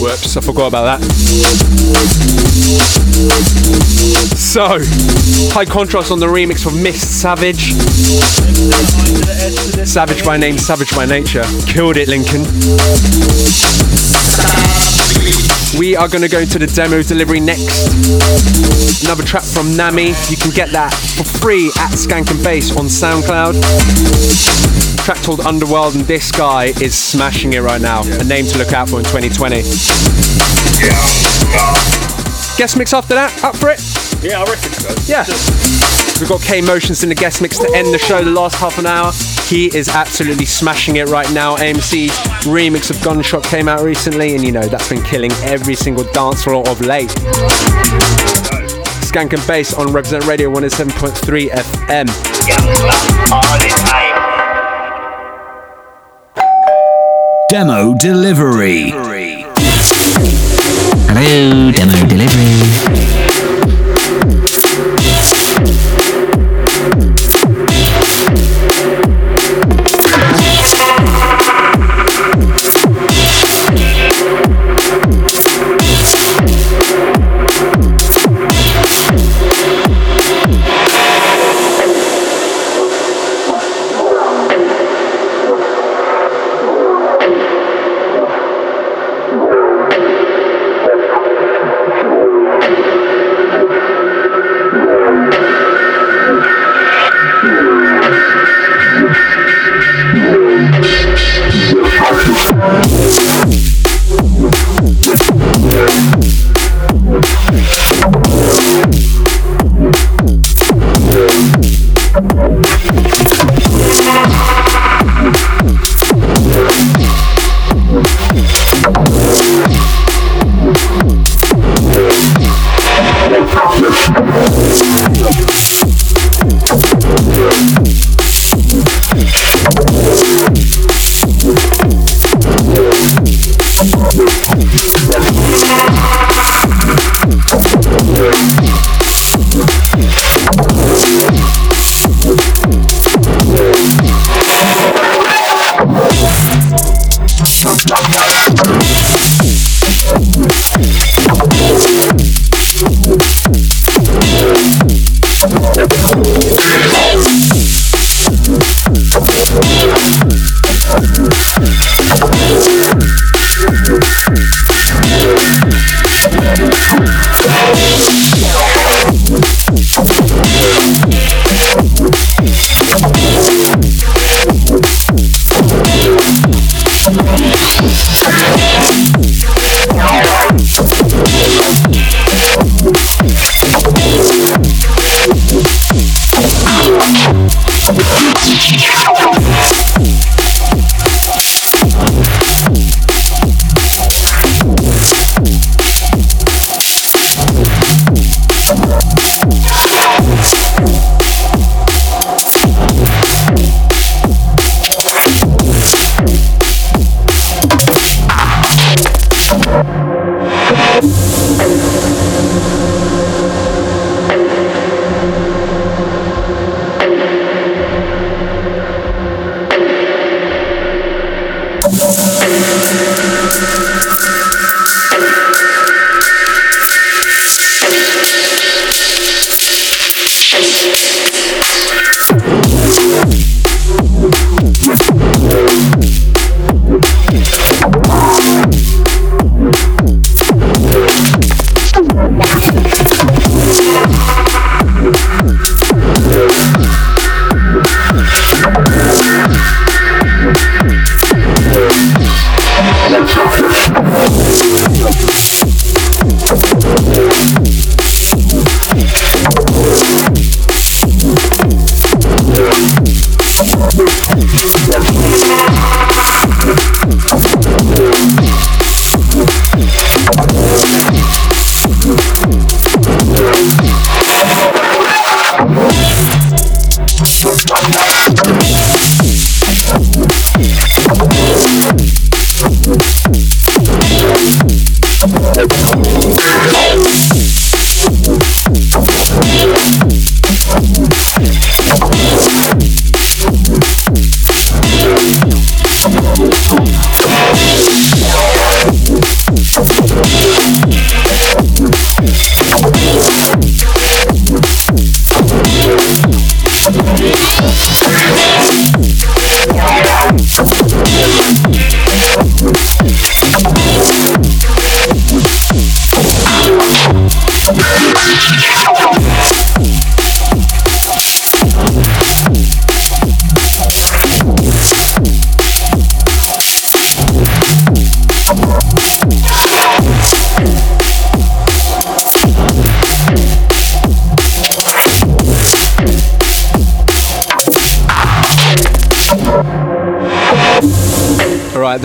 Whoops, 0.00 0.36
I 0.36 0.40
forgot 0.40 0.68
about 0.68 1.00
that. 1.00 1.02
So, 4.36 4.78
high 5.52 5.64
contrast 5.64 6.12
on 6.12 6.20
the 6.20 6.26
remix 6.26 6.62
for 6.62 6.70
Miss 6.70 7.04
Savage. 7.04 7.72
Savage 9.84 10.24
by 10.24 10.36
name, 10.36 10.56
Savage 10.56 10.94
by 10.94 11.04
nature. 11.04 11.42
Killed 11.66 11.96
it, 11.96 12.06
Lincoln. 12.06 12.42
We 15.76 15.96
are 15.96 16.06
going 16.06 16.22
to 16.22 16.28
go 16.28 16.38
into 16.38 16.60
the 16.60 16.70
demo 16.72 17.02
delivery 17.02 17.40
next. 17.40 19.02
Another 19.04 19.24
track 19.24 19.42
from 19.42 19.76
Nami. 19.76 20.10
You 20.30 20.36
can 20.36 20.52
get 20.52 20.70
that 20.70 20.94
for 21.16 21.24
free 21.24 21.72
at 21.78 21.90
Skank 21.90 22.30
and 22.30 22.42
Bass 22.44 22.70
on 22.76 22.86
SoundCloud. 22.86 24.95
Track 25.06 25.22
called 25.22 25.38
Underworld, 25.42 25.94
and 25.94 26.04
this 26.06 26.32
guy 26.32 26.64
is 26.82 26.92
smashing 26.92 27.52
it 27.52 27.60
right 27.60 27.80
now. 27.80 28.02
A 28.02 28.24
name 28.24 28.44
to 28.46 28.58
look 28.58 28.72
out 28.72 28.88
for 28.88 28.98
in 28.98 29.04
2020. 29.04 29.62
Guest 32.58 32.76
mix 32.76 32.92
after 32.92 33.14
that, 33.14 33.32
up 33.44 33.54
for 33.54 33.70
it? 33.70 33.78
Yeah, 34.20 34.42
I 34.42 34.44
reckon 34.50 34.72
so. 34.72 34.90
Yeah. 35.06 35.22
We've 36.18 36.28
got 36.28 36.42
K 36.42 36.60
Motionz 36.60 37.04
in 37.04 37.08
the 37.08 37.14
guest 37.14 37.40
mix 37.40 37.56
to 37.58 37.70
end 37.72 37.94
the 37.94 37.98
show 37.98 38.24
the 38.24 38.32
last 38.32 38.56
half 38.56 38.78
an 38.78 38.86
hour. 38.86 39.12
He 39.46 39.66
is 39.76 39.88
absolutely 39.88 40.44
smashing 40.44 40.96
it 40.96 41.06
right 41.06 41.32
now. 41.32 41.54
AMC's 41.54 42.10
remix 42.42 42.90
of 42.90 43.00
Gunshot 43.04 43.44
came 43.44 43.68
out 43.68 43.82
recently, 43.82 44.34
and 44.34 44.42
you 44.42 44.50
know 44.50 44.66
that's 44.66 44.88
been 44.88 45.04
killing 45.04 45.30
every 45.44 45.76
single 45.76 46.02
dance 46.10 46.42
floor 46.42 46.68
of 46.68 46.80
late. 46.80 47.10
Skank 49.06 49.32
and 49.34 49.46
Bass 49.46 49.72
on 49.72 49.92
Reprezent 49.92 50.26
Radio 50.26 50.50
107.3 50.52 51.50
FM. 51.50 52.08
Demo 57.48 57.94
delivery. 57.94 58.90
Hello, 61.08 61.70
demo 61.70 62.06
delivery. 62.06 63.25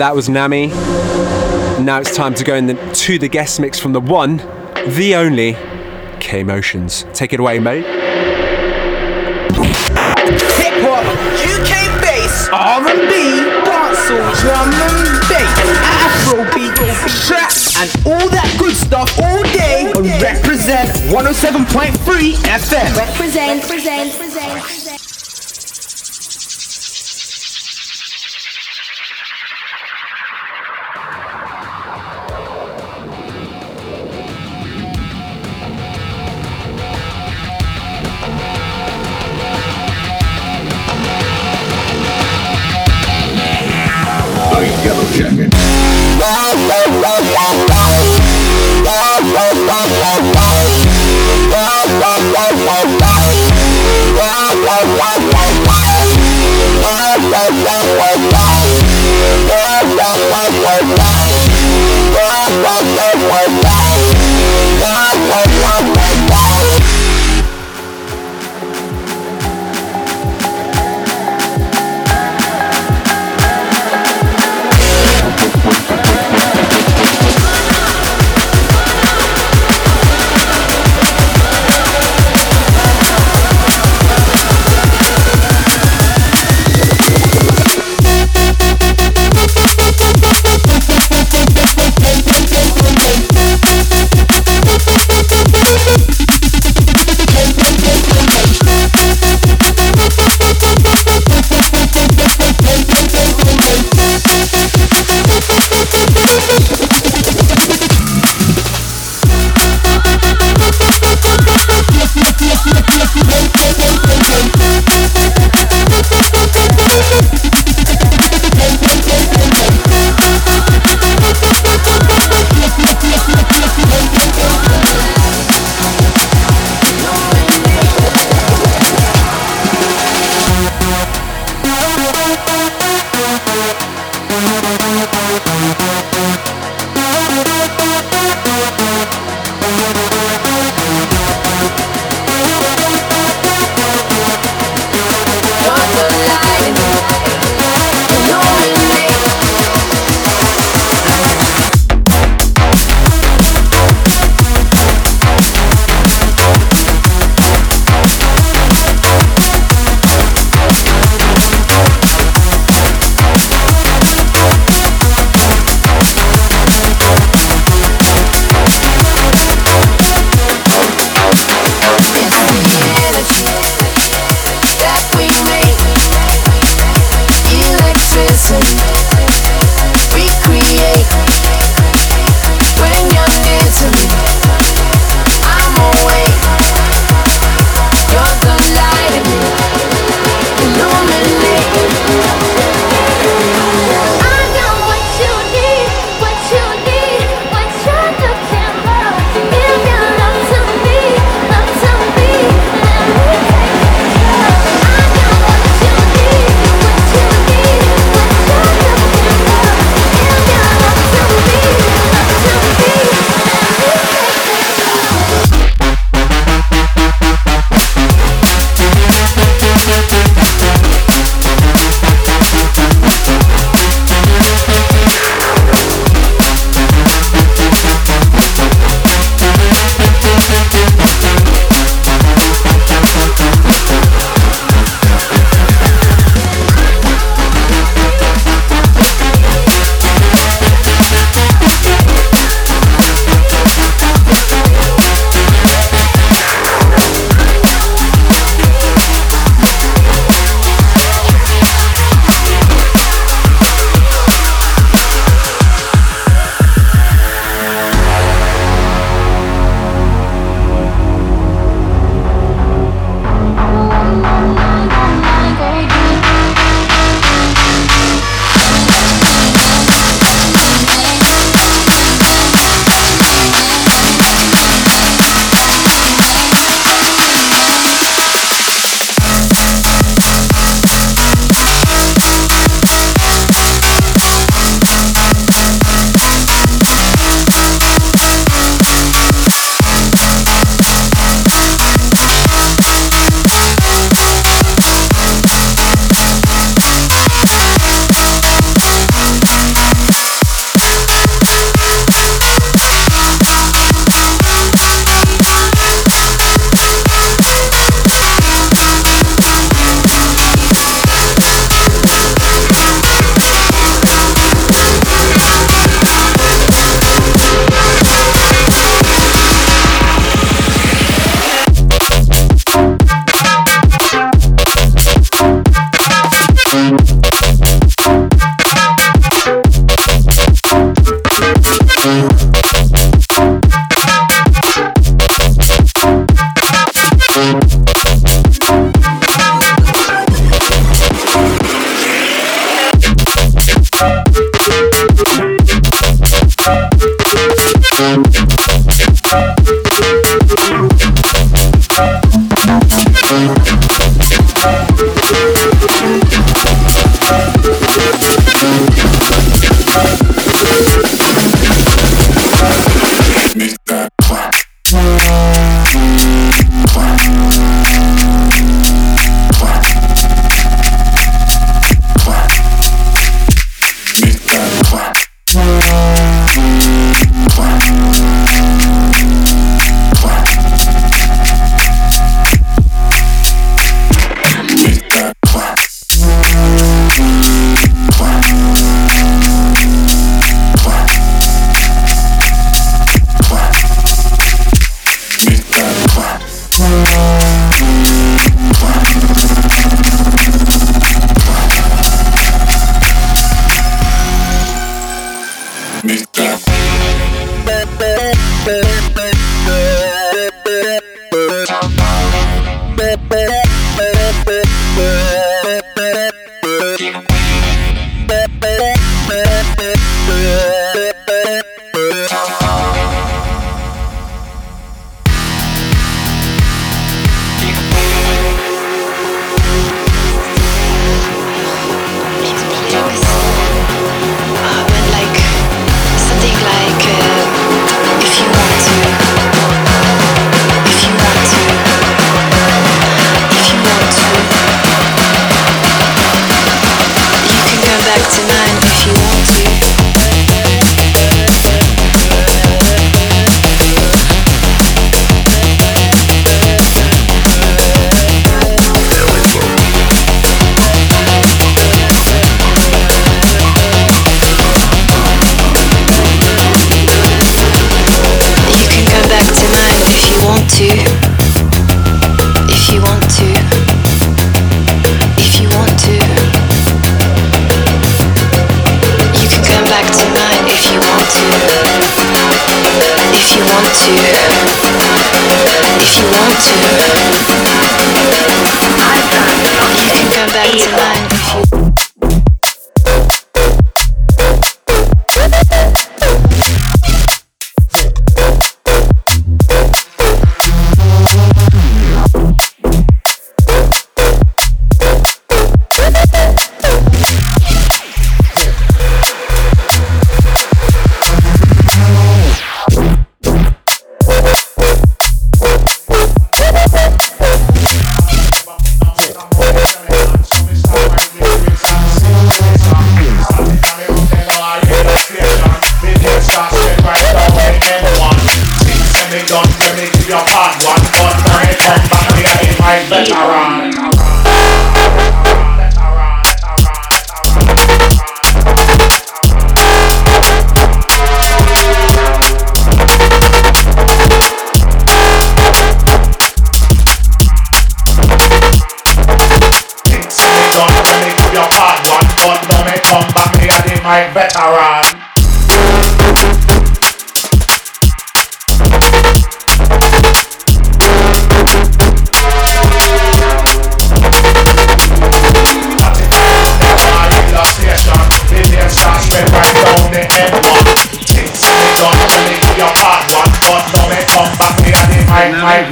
That 0.02 0.16
was 0.16 0.28
Nami. 0.28 0.66
Now 0.66 2.00
it's 2.00 2.16
time 2.16 2.34
to 2.34 2.42
go 2.42 2.56
in 2.56 2.66
the, 2.66 2.74
to 2.74 3.20
the 3.20 3.28
guest 3.28 3.60
mix 3.60 3.78
from 3.78 3.92
the 3.92 4.00
one, 4.00 4.38
the 4.84 5.14
only, 5.14 5.52
K 6.18 6.42
Motionz. 6.42 7.06
Take 7.14 7.32
it 7.32 7.38
away, 7.38 7.60
mate. 7.60 7.86
Hip 10.58 10.74
hop, 10.82 11.06
UK 11.38 12.02
bass, 12.02 12.48
R&B, 12.50 13.46
dancehall, 13.62 14.26
drum 14.42 14.74
and 14.74 15.22
bass, 15.30 15.54
Afrobeat, 16.02 16.74
trap, 17.28 17.54
and 17.78 17.88
all 18.04 18.28
that 18.28 18.52
good 18.58 18.74
stuff 18.74 19.08
all 19.20 19.44
day 19.54 19.86
on 19.94 20.02
Reprezent 20.18 20.90
107.3 21.14 22.34
FM. 22.42 22.90
Reprezent, 22.98 23.62
present, 23.68 24.12
present, 24.16 24.31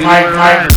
fight, 0.03 0.33
fight, 0.33 0.70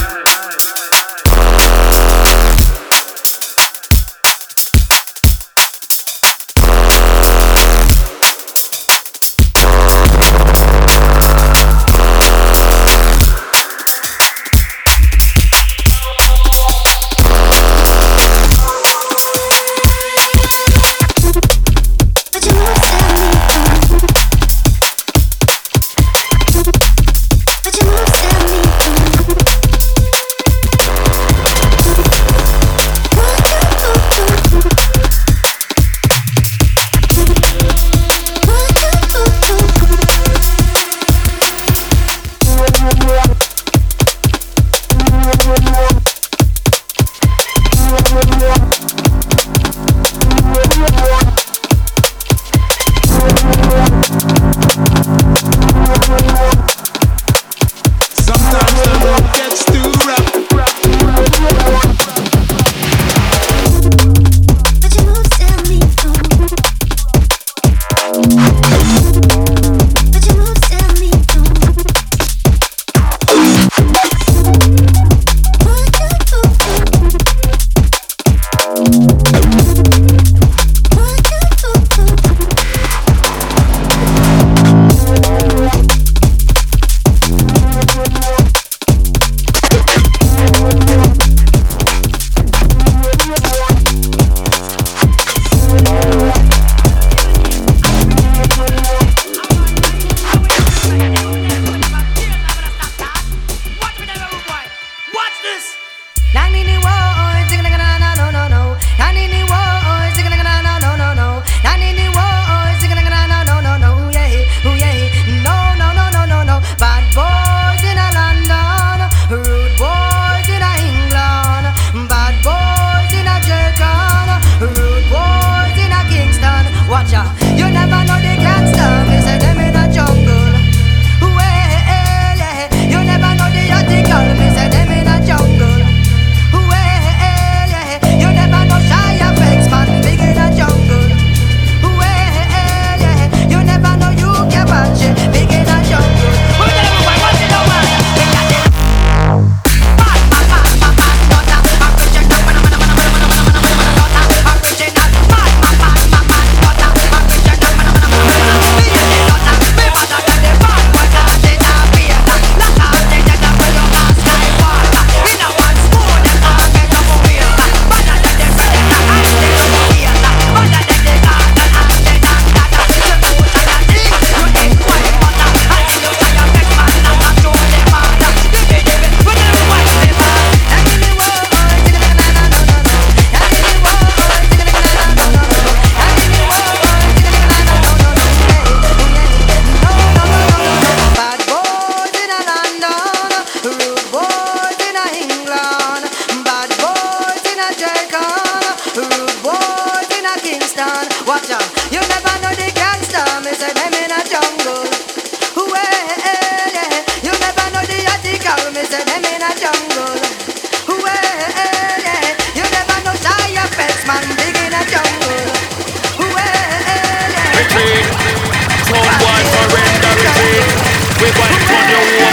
We're 221.25 221.33
gonna 221.33 221.57
your 221.89 222.21
wall. 222.21 222.24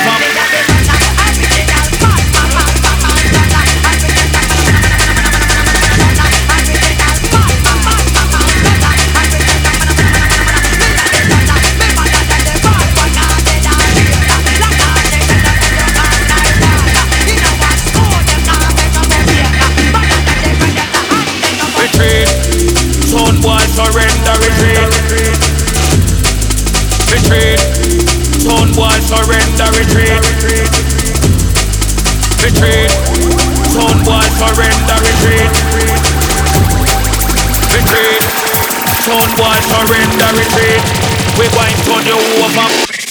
boy 39.37 39.57
surrender 39.61 40.31
retreat. 40.35 40.83
We 41.37 41.47
going 41.55 41.77
turn 41.85 42.05
you 42.05 42.17
over. 42.43 43.10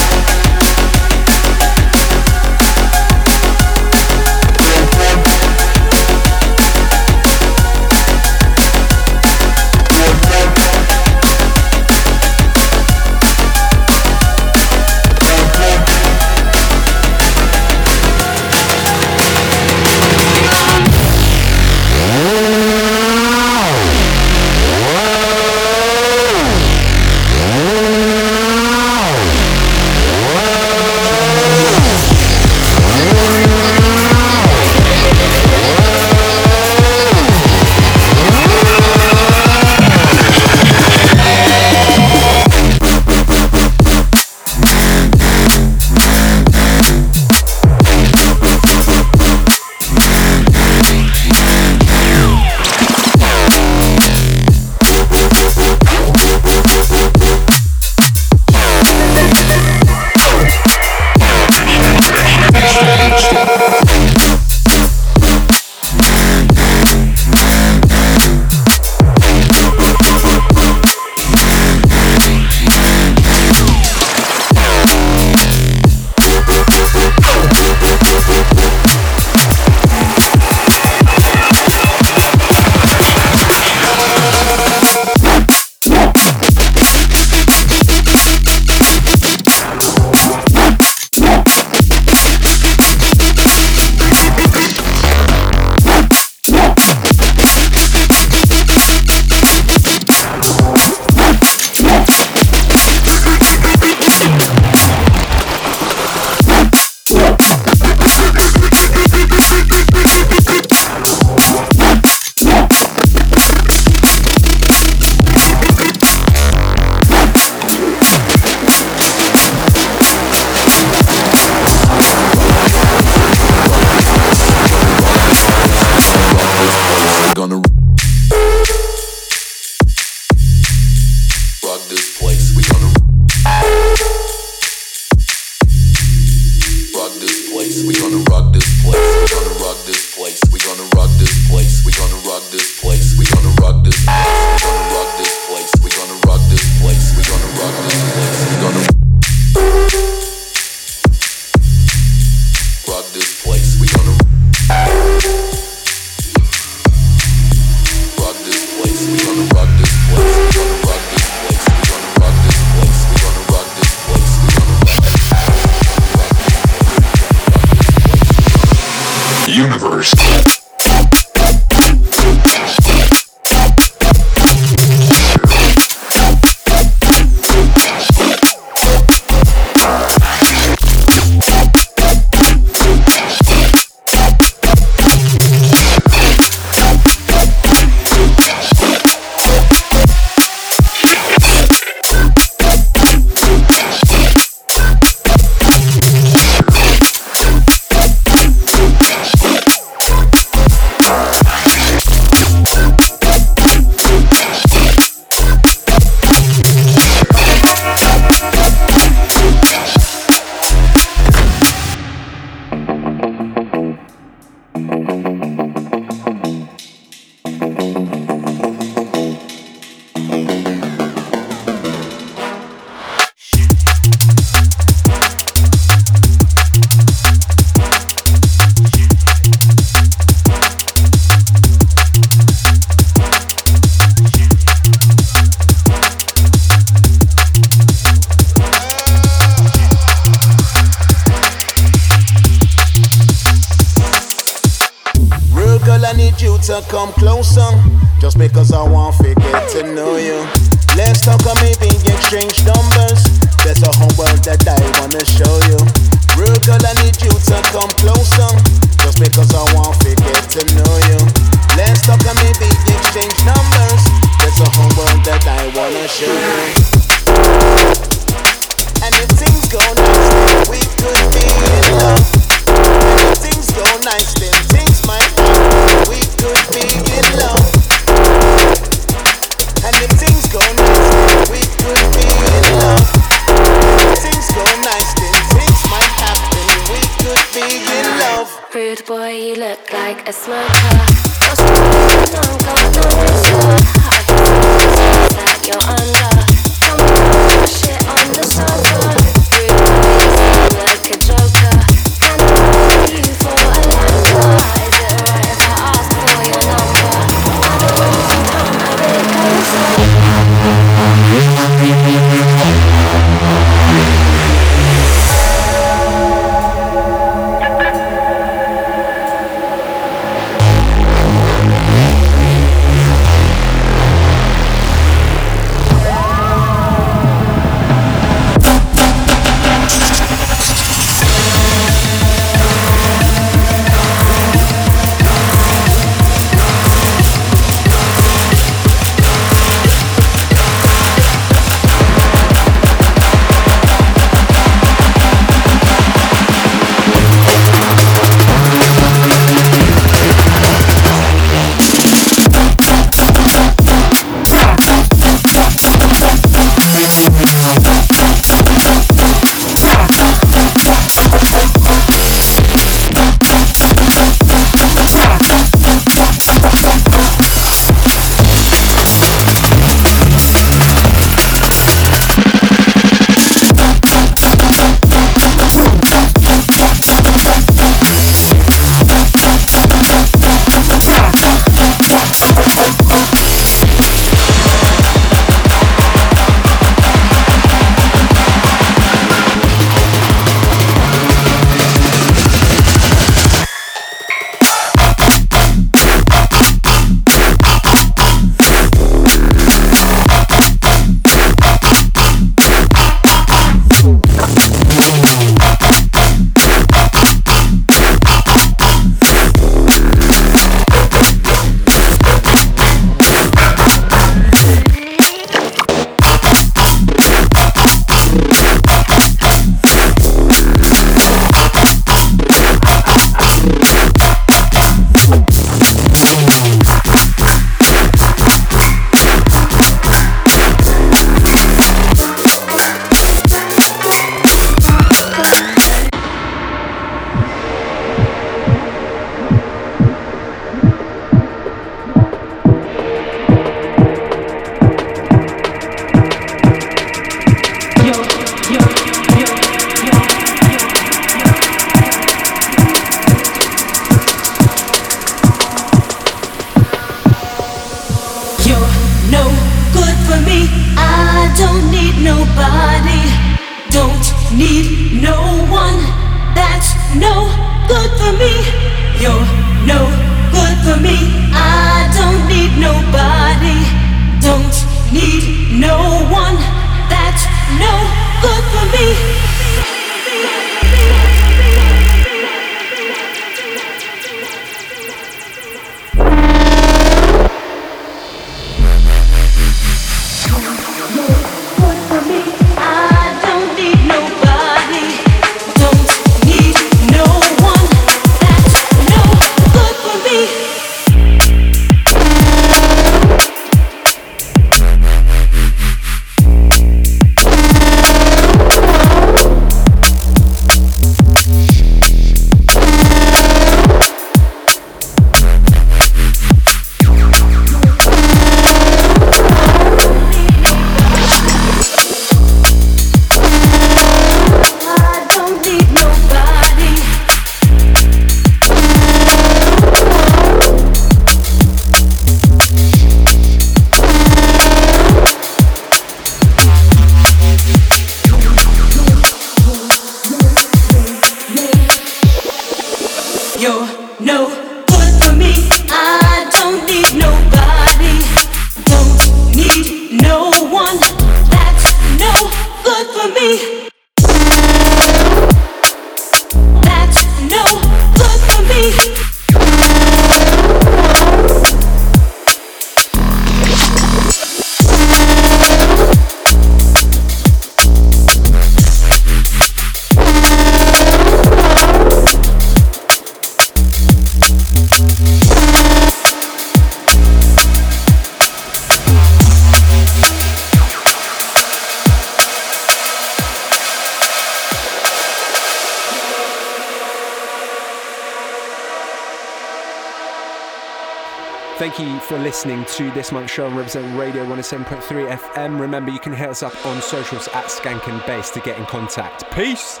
Show 593.52 593.66
on 593.66 593.76
Reprezent 593.76 594.18
Radio 594.18 594.46
107.3 594.46 595.28
FM. 595.28 595.78
Remember, 595.78 596.10
you 596.10 596.18
can 596.18 596.32
hit 596.32 596.48
us 596.48 596.62
up 596.62 596.86
on 596.86 597.02
socials 597.02 597.48
at 597.48 597.66
Skankandbass 597.66 598.50
to 598.54 598.60
get 598.60 598.78
in 598.78 598.86
contact. 598.86 599.44
Peace! 599.50 600.00